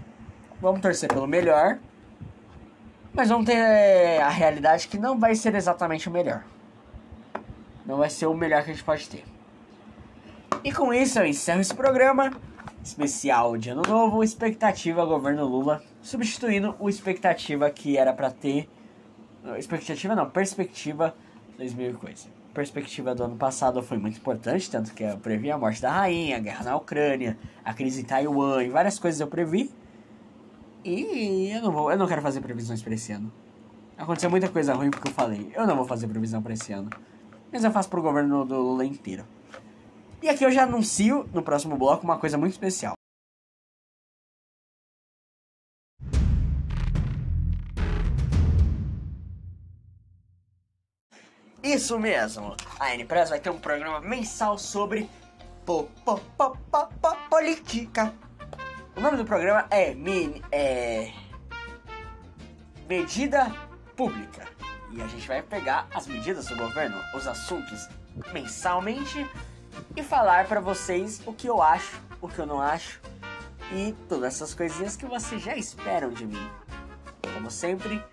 vamos 0.62 0.82
torcer 0.82 1.10
pelo 1.10 1.28
melhor, 1.28 1.80
mas 3.18 3.30
vamos 3.30 3.48
ter 3.48 4.22
a 4.22 4.30
realidade 4.30 4.88
que 4.88 4.96
não 4.96 5.18
vai 5.18 5.34
ser 5.34 5.56
exatamente 5.56 6.08
o 6.08 6.12
melhor. 6.12 6.44
Não 7.84 7.98
vai 7.98 8.12
ser 8.12 8.28
o 8.28 8.34
melhor 8.36 8.64
que 8.64 8.70
a 8.70 8.74
gente 8.76 8.84
pode 8.84 9.10
ter. 9.10 9.26
E 10.64 10.72
com 10.72 10.94
isso 10.94 11.18
eu 11.18 11.26
encerro 11.26 11.60
esse 11.60 11.74
programa 11.74 12.32
especial 12.84 13.58
de 13.58 13.72
Ano 13.72 13.82
Novo, 13.82 14.24
expectativa 14.24 15.04
governo 15.04 15.46
Lula, 15.46 15.82
substituindo 16.00 16.76
o 16.80 16.88
expectativa 16.88 17.68
que 17.72 17.98
era 17.98 18.14
para 18.14 18.30
ter. 18.30 18.70
Expectativa 19.58 20.16
não, 20.16 20.30
perspectiva 20.30 21.16
2000 21.58 21.90
e 21.90 21.94
coisa. 21.94 22.28
Perspectiva 22.54 23.16
do 23.16 23.24
ano 23.24 23.36
passado 23.36 23.82
foi 23.82 23.98
muito 23.98 24.20
importante, 24.20 24.70
tanto 24.70 24.94
que 24.94 25.02
eu 25.02 25.18
previ 25.18 25.50
a 25.50 25.58
morte 25.58 25.82
da 25.82 25.92
rainha, 25.92 26.38
a 26.38 26.40
guerra 26.40 26.66
na 26.66 26.76
Ucrânia, 26.76 27.36
a 27.66 27.74
crise 27.74 28.02
em 28.02 28.06
Taiwan 28.06 28.64
e 28.64 28.70
várias 28.70 29.00
coisas 29.00 29.20
eu 29.20 29.28
previ. 29.28 29.72
E 30.90 31.52
eu 31.52 31.62
não 31.64 31.72
vou, 31.74 31.92
eu 31.92 31.98
não 31.98 32.08
quero 32.08 32.22
fazer 32.22 32.40
previsões 32.40 32.82
para 32.82 32.94
esse 32.94 33.12
ano. 33.12 33.30
Aconteceu 33.98 34.30
muita 34.30 34.48
coisa 34.48 34.74
ruim 34.74 34.90
porque 34.90 35.10
eu 35.10 35.14
falei, 35.14 35.52
eu 35.54 35.68
não 35.68 35.76
vou 35.76 35.84
fazer 35.84 36.08
previsão 36.08 36.42
para 36.42 36.54
esse 36.54 36.72
ano. 36.72 36.90
Mas 37.52 37.62
eu 37.62 37.72
faço 37.72 37.90
pro 37.90 38.02
governo 38.02 38.46
do 38.46 38.56
Lula 38.56 38.86
inteiro. 38.86 39.26
E 40.22 40.30
aqui 40.30 40.46
eu 40.46 40.52
já 40.52 40.64
anuncio 40.64 41.30
no 41.34 41.44
próximo 41.44 41.76
bloco 41.76 42.06
uma 42.06 42.18
coisa 42.18 42.38
muito 42.38 42.54
especial. 42.54 42.94
Isso 51.62 52.00
mesmo! 52.00 52.56
A 52.80 52.96
N-Press 52.96 53.30
vai 53.30 53.42
ter 53.42 53.50
um 53.50 53.60
programa 53.60 54.00
mensal 54.00 54.58
sobre 54.58 55.10
po, 55.66 55.90
po, 56.06 56.18
po, 56.38 56.58
po, 56.72 56.88
po, 57.02 57.30
política. 57.30 58.14
O 58.98 59.00
nome 59.00 59.16
do 59.16 59.26
programa 59.26 59.68
é, 59.70 59.94
mini, 59.94 60.44
é 60.52 61.14
Medida 62.90 63.46
Pública. 63.96 64.48
E 64.92 65.00
a 65.00 65.06
gente 65.06 65.28
vai 65.28 65.44
pegar 65.44 65.88
as 65.94 66.08
medidas 66.08 66.48
do 66.48 66.56
governo, 66.56 66.98
os 67.14 67.28
assuntos 67.28 67.88
mensalmente 68.34 69.30
e 69.96 70.02
falar 70.02 70.48
para 70.48 70.60
vocês 70.60 71.22
o 71.28 71.32
que 71.32 71.46
eu 71.46 71.62
acho, 71.62 72.02
o 72.20 72.28
que 72.28 72.40
eu 72.40 72.48
não 72.48 72.60
acho 72.60 73.00
e 73.72 73.94
todas 74.10 74.34
essas 74.34 74.56
coisinhas 74.56 74.96
que 74.96 75.06
vocês 75.06 75.44
já 75.44 75.56
esperam 75.56 76.10
de 76.10 76.26
mim. 76.26 76.50
Como 77.36 77.52
sempre, 77.52 78.04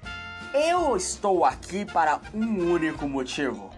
eu 0.53 0.94
estou 0.99 1.47
aqui 1.47 1.87
para 1.87 2.20
um 2.35 2.70
único 2.70 3.09
motivo: 3.09 3.70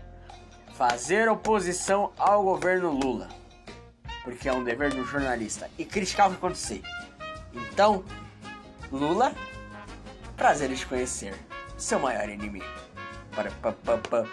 fazer 0.75 1.29
oposição 1.29 2.13
ao 2.19 2.43
governo 2.43 2.91
Lula. 2.91 3.29
Porque 4.25 4.49
é 4.49 4.53
um 4.53 4.65
dever 4.65 4.93
do 4.93 5.05
jornalista 5.05 5.71
e 5.79 5.85
criticar 5.85 6.27
o 6.27 6.31
que 6.31 6.37
acontecer. 6.39 6.83
Então, 7.57 8.05
Lula, 8.91 9.33
prazer 10.37 10.71
em 10.71 10.75
te 10.75 10.87
conhecer, 10.87 11.35
seu 11.77 11.99
maior 11.99 12.29
inimigo. 12.29 12.65
para, 13.35 13.51
pa, 13.51 13.73
pa, 13.73 13.99
pa. 13.99 14.25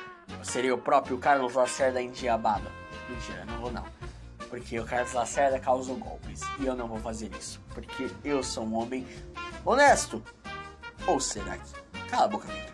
Seria 0.44 0.74
o 0.74 0.78
próprio 0.78 1.18
Carlos 1.18 1.54
Lacerda 1.54 2.02
endiabado. 2.02 2.70
Mentira, 3.10 3.46
não 3.46 3.60
vou 3.60 3.72
não. 3.72 3.86
Porque 4.50 4.80
o 4.80 4.86
Carlos 4.86 5.14
Lacerda 5.14 5.60
causou 5.60 5.96
golpes. 5.96 6.42
E 6.60 6.66
eu 6.66 6.76
não 6.76 6.88
vou 6.88 7.00
fazer 7.00 7.32
isso. 7.38 7.62
Porque 7.74 8.10
eu 8.24 8.44
sou 8.44 8.66
um 8.66 8.76
homem 8.76 9.08
honesto. 9.66 10.24
Ou 11.08 11.20
será 11.20 11.58
que? 11.58 11.74
Cala 12.10 12.26
a 12.26 12.28
boca, 12.28 12.48
Victor. 12.48 12.73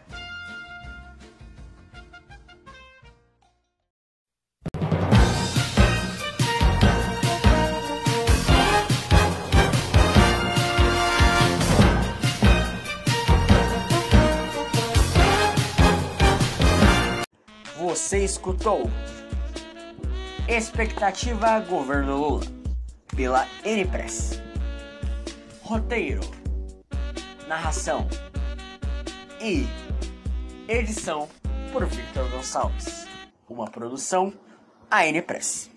Escutou? 18.30 18.84
Expectativa 20.48 21.60
Governo 21.62 22.16
Lula 22.16 22.46
pela 23.16 23.48
N-Press. 23.66 24.40
Roteiro, 25.64 26.22
narração 27.48 28.08
e 29.42 29.66
edição 30.68 31.28
por 31.72 31.86
Victor 31.88 32.30
Gonçalves. 32.30 33.08
Uma 33.50 33.66
produção 33.66 34.32
AN 34.92 35.22
Press. 35.24 35.72